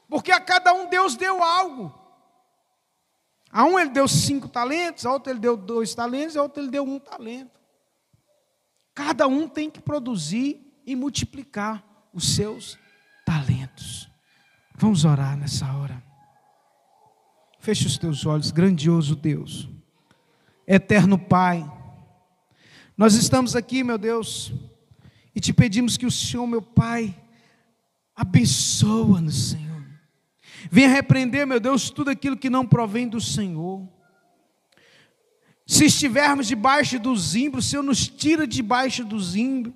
Porque 0.10 0.32
a 0.32 0.40
cada 0.40 0.74
um 0.74 0.90
Deus 0.90 1.16
deu 1.16 1.44
algo. 1.44 1.94
A 3.52 3.66
um 3.66 3.78
ele 3.78 3.92
deu 3.92 4.08
cinco 4.08 4.48
talentos, 4.48 5.06
a 5.06 5.14
outro 5.14 5.32
ele 5.32 5.40
deu 5.40 5.56
dois 5.56 5.94
talentos, 5.94 6.36
a 6.36 6.42
outro 6.42 6.64
ele 6.64 6.72
deu 6.72 6.84
um 6.84 6.98
talento. 6.98 7.60
Cada 8.96 9.28
um 9.28 9.48
tem 9.48 9.70
que 9.70 9.80
produzir 9.80 10.60
e 10.88 10.96
multiplicar 10.96 11.84
os 12.12 12.34
seus 12.36 12.80
talentos. 13.24 13.61
Vamos 14.76 15.06
orar 15.06 15.38
nessa 15.38 15.72
hora. 15.74 16.02
Feche 17.60 17.86
os 17.86 17.98
teus 17.98 18.26
olhos, 18.26 18.50
grandioso 18.50 19.16
Deus, 19.16 19.70
eterno 20.66 21.18
Pai. 21.20 21.70
Nós 22.98 23.14
estamos 23.14 23.56
aqui, 23.56 23.84
meu 23.84 23.98
Deus, 23.98 24.52
e 25.36 25.40
te 25.40 25.54
pedimos 25.54 25.98
que 25.98 26.06
o 26.06 26.12
Senhor, 26.12 26.48
meu 26.48 26.62
Pai, 26.62 27.16
abençoa-nos, 28.16 29.52
Senhor. 29.52 29.86
Venha 30.72 30.90
repreender, 30.90 31.46
meu 31.46 31.60
Deus, 31.60 31.90
tudo 31.90 32.10
aquilo 32.10 32.38
que 32.38 32.50
não 32.50 32.66
provém 32.66 33.08
do 33.08 33.22
Senhor. 33.22 33.88
Se 35.66 35.86
estivermos 35.86 36.48
debaixo 36.48 37.00
do 37.00 37.16
zimbro, 37.16 37.62
Senhor, 37.62 37.84
nos 37.84 38.08
tira 38.08 38.46
debaixo 38.48 39.06
do 39.06 39.20
zimbro. 39.20 39.74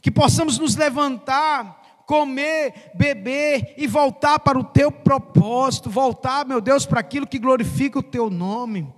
Que 0.00 0.10
possamos 0.10 0.58
nos 0.58 0.74
levantar 0.74 1.81
comer, 2.06 2.92
beber 2.94 3.74
e 3.76 3.86
voltar 3.86 4.38
para 4.38 4.58
o 4.58 4.64
teu 4.64 4.90
propósito, 4.90 5.90
voltar, 5.90 6.46
meu 6.46 6.60
Deus, 6.60 6.86
para 6.86 7.00
aquilo 7.00 7.26
que 7.26 7.38
glorifica 7.38 7.98
o 7.98 8.02
teu 8.02 8.30
nome. 8.30 8.92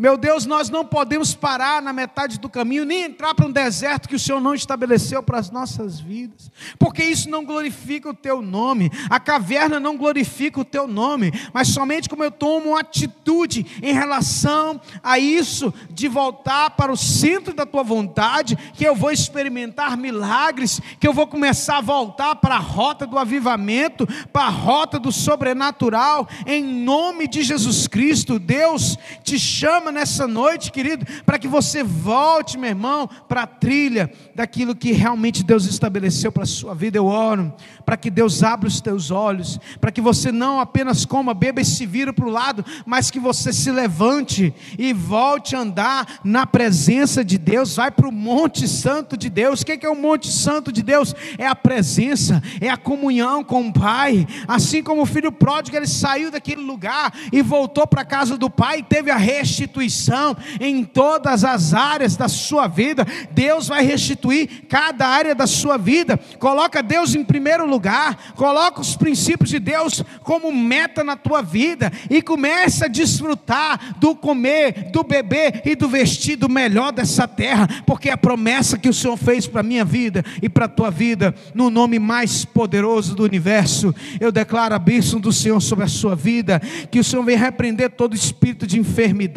Meu 0.00 0.16
Deus, 0.16 0.46
nós 0.46 0.70
não 0.70 0.82
podemos 0.82 1.34
parar 1.34 1.82
na 1.82 1.92
metade 1.92 2.40
do 2.40 2.48
caminho, 2.48 2.86
nem 2.86 3.02
entrar 3.02 3.34
para 3.34 3.44
um 3.44 3.52
deserto 3.52 4.08
que 4.08 4.14
o 4.14 4.18
Senhor 4.18 4.40
não 4.40 4.54
estabeleceu 4.54 5.22
para 5.22 5.38
as 5.38 5.50
nossas 5.50 6.00
vidas, 6.00 6.50
porque 6.78 7.04
isso 7.04 7.28
não 7.28 7.44
glorifica 7.44 8.08
o 8.08 8.14
teu 8.14 8.40
nome, 8.40 8.90
a 9.10 9.20
caverna 9.20 9.78
não 9.78 9.98
glorifica 9.98 10.58
o 10.58 10.64
teu 10.64 10.86
nome, 10.86 11.30
mas 11.52 11.68
somente 11.68 12.08
como 12.08 12.24
eu 12.24 12.30
tomo 12.30 12.70
uma 12.70 12.80
atitude 12.80 13.66
em 13.82 13.92
relação 13.92 14.80
a 15.02 15.18
isso, 15.18 15.70
de 15.90 16.08
voltar 16.08 16.70
para 16.70 16.90
o 16.90 16.96
centro 16.96 17.52
da 17.52 17.66
tua 17.66 17.82
vontade, 17.82 18.56
que 18.72 18.84
eu 18.84 18.96
vou 18.96 19.10
experimentar 19.10 19.98
milagres, 19.98 20.80
que 20.98 21.06
eu 21.06 21.12
vou 21.12 21.26
começar 21.26 21.76
a 21.76 21.82
voltar 21.82 22.36
para 22.36 22.54
a 22.54 22.58
rota 22.58 23.06
do 23.06 23.18
avivamento, 23.18 24.08
para 24.32 24.46
a 24.46 24.48
rota 24.48 24.98
do 24.98 25.12
sobrenatural, 25.12 26.26
em 26.46 26.64
nome 26.64 27.28
de 27.28 27.42
Jesus 27.42 27.86
Cristo, 27.86 28.38
Deus 28.38 28.96
te 29.22 29.38
chama 29.38 29.89
nessa 29.90 30.26
noite, 30.26 30.70
querido, 30.70 31.06
para 31.24 31.38
que 31.38 31.48
você 31.48 31.82
volte, 31.82 32.58
meu 32.58 32.70
irmão, 32.70 33.08
para 33.28 33.42
a 33.42 33.46
trilha 33.46 34.10
daquilo 34.34 34.74
que 34.74 34.92
realmente 34.92 35.42
Deus 35.42 35.66
estabeleceu 35.66 36.30
para 36.30 36.44
a 36.44 36.46
sua 36.46 36.74
vida. 36.74 36.98
Eu 36.98 37.06
oro 37.06 37.52
para 37.84 37.96
que 37.96 38.10
Deus 38.10 38.42
abra 38.42 38.68
os 38.68 38.80
teus 38.80 39.10
olhos, 39.10 39.58
para 39.80 39.90
que 39.90 40.00
você 40.00 40.30
não 40.30 40.60
apenas 40.60 41.04
coma, 41.04 41.34
beba 41.34 41.60
e 41.60 41.64
se 41.64 41.84
vira 41.86 42.12
para 42.12 42.26
o 42.26 42.30
lado, 42.30 42.64
mas 42.86 43.10
que 43.10 43.18
você 43.18 43.52
se 43.52 43.70
levante 43.70 44.54
e 44.78 44.92
volte 44.92 45.56
a 45.56 45.60
andar 45.60 46.20
na 46.22 46.46
presença 46.46 47.24
de 47.24 47.36
Deus. 47.36 47.76
Vai 47.76 47.90
para 47.90 48.08
o 48.08 48.12
Monte 48.12 48.68
Santo 48.68 49.16
de 49.16 49.28
Deus. 49.28 49.60
O 49.60 49.66
que 49.66 49.84
é 49.84 49.90
o 49.90 49.96
Monte 49.96 50.28
Santo 50.28 50.72
de 50.72 50.82
Deus? 50.82 51.14
É 51.36 51.46
a 51.46 51.56
presença, 51.56 52.42
é 52.60 52.68
a 52.68 52.76
comunhão 52.76 53.42
com 53.42 53.68
o 53.68 53.72
Pai. 53.72 54.26
Assim 54.46 54.82
como 54.82 55.02
o 55.02 55.06
filho 55.06 55.32
pródigo, 55.32 55.76
ele 55.76 55.86
saiu 55.86 56.30
daquele 56.30 56.62
lugar 56.62 57.12
e 57.32 57.42
voltou 57.42 57.86
para 57.86 58.02
a 58.02 58.04
casa 58.04 58.36
do 58.36 58.48
Pai 58.48 58.78
e 58.78 58.82
teve 58.82 59.10
a 59.10 59.16
restituição 59.16 59.79
restituição 59.80 60.36
em 60.60 60.84
todas 60.84 61.44
as 61.44 61.72
áreas 61.72 62.16
da 62.16 62.28
sua 62.28 62.66
vida. 62.68 63.06
Deus 63.30 63.68
vai 63.68 63.84
restituir 63.84 64.66
cada 64.68 65.06
área 65.06 65.34
da 65.34 65.46
sua 65.46 65.76
vida. 65.76 66.18
Coloca 66.38 66.82
Deus 66.82 67.14
em 67.14 67.24
primeiro 67.24 67.66
lugar, 67.66 68.32
coloca 68.34 68.80
os 68.80 68.96
princípios 68.96 69.50
de 69.50 69.58
Deus 69.58 70.02
como 70.22 70.52
meta 70.52 71.02
na 71.02 71.16
tua 71.16 71.42
vida 71.42 71.90
e 72.08 72.20
começa 72.20 72.84
a 72.84 72.88
desfrutar 72.88 73.96
do 73.98 74.14
comer, 74.14 74.90
do 74.92 75.02
beber 75.02 75.62
e 75.64 75.74
do 75.74 75.88
vestir 75.88 76.36
do 76.36 76.48
melhor 76.48 76.92
dessa 76.92 77.26
terra, 77.26 77.68
porque 77.86 78.08
é 78.08 78.12
a 78.12 78.18
promessa 78.18 78.78
que 78.78 78.88
o 78.88 78.94
Senhor 78.94 79.16
fez 79.16 79.46
para 79.46 79.60
a 79.60 79.64
minha 79.64 79.84
vida 79.84 80.24
e 80.42 80.48
para 80.48 80.66
a 80.66 80.68
tua 80.68 80.90
vida, 80.90 81.34
no 81.54 81.70
nome 81.70 81.98
mais 81.98 82.44
poderoso 82.44 83.14
do 83.14 83.24
universo, 83.24 83.94
eu 84.20 84.30
declaro 84.30 84.74
a 84.74 84.78
bênção 84.78 85.20
do 85.20 85.32
Senhor 85.32 85.60
sobre 85.60 85.84
a 85.84 85.88
sua 85.88 86.14
vida, 86.14 86.60
que 86.90 86.98
o 86.98 87.04
Senhor 87.04 87.22
venha 87.22 87.38
repreender 87.38 87.90
todo 87.90 88.14
espírito 88.14 88.66
de 88.66 88.78
enfermidade 88.78 89.30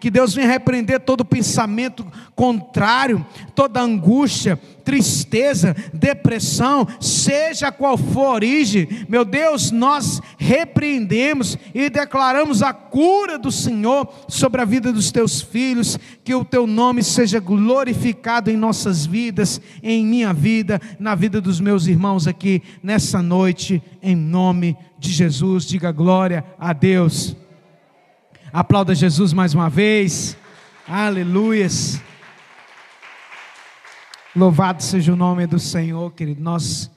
que 0.00 0.10
Deus 0.10 0.34
venha 0.34 0.48
repreender 0.48 1.00
todo 1.00 1.24
pensamento 1.24 2.06
contrário, 2.34 3.24
toda 3.54 3.80
angústia, 3.80 4.58
tristeza, 4.80 5.76
depressão, 5.92 6.86
seja 7.00 7.70
qual 7.70 7.96
for 7.96 8.26
a 8.26 8.32
origem, 8.32 8.88
meu 9.08 9.24
Deus, 9.24 9.70
nós 9.70 10.20
repreendemos 10.38 11.56
e 11.74 11.88
declaramos 11.88 12.62
a 12.62 12.72
cura 12.72 13.38
do 13.38 13.52
Senhor 13.52 14.08
sobre 14.28 14.60
a 14.60 14.64
vida 14.64 14.92
dos 14.92 15.12
teus 15.12 15.40
filhos, 15.40 15.98
que 16.24 16.34
o 16.34 16.44
teu 16.44 16.66
nome 16.66 17.02
seja 17.02 17.38
glorificado 17.38 18.50
em 18.50 18.56
nossas 18.56 19.06
vidas, 19.06 19.60
em 19.82 20.04
minha 20.04 20.32
vida, 20.32 20.80
na 20.98 21.14
vida 21.14 21.40
dos 21.40 21.60
meus 21.60 21.86
irmãos 21.86 22.26
aqui 22.26 22.62
nessa 22.82 23.22
noite, 23.22 23.82
em 24.02 24.16
nome 24.16 24.76
de 24.98 25.10
Jesus. 25.10 25.66
Diga 25.66 25.92
glória 25.92 26.44
a 26.58 26.72
Deus. 26.72 27.36
Aplauda 28.52 28.94
Jesus 28.94 29.32
mais 29.32 29.54
uma 29.54 29.68
vez. 29.68 30.36
Aleluias. 30.88 32.00
Louvado 34.34 34.82
seja 34.82 35.12
o 35.12 35.16
nome 35.16 35.46
do 35.46 35.58
Senhor, 35.58 36.10
querido. 36.12 36.40
Nós 36.40 36.88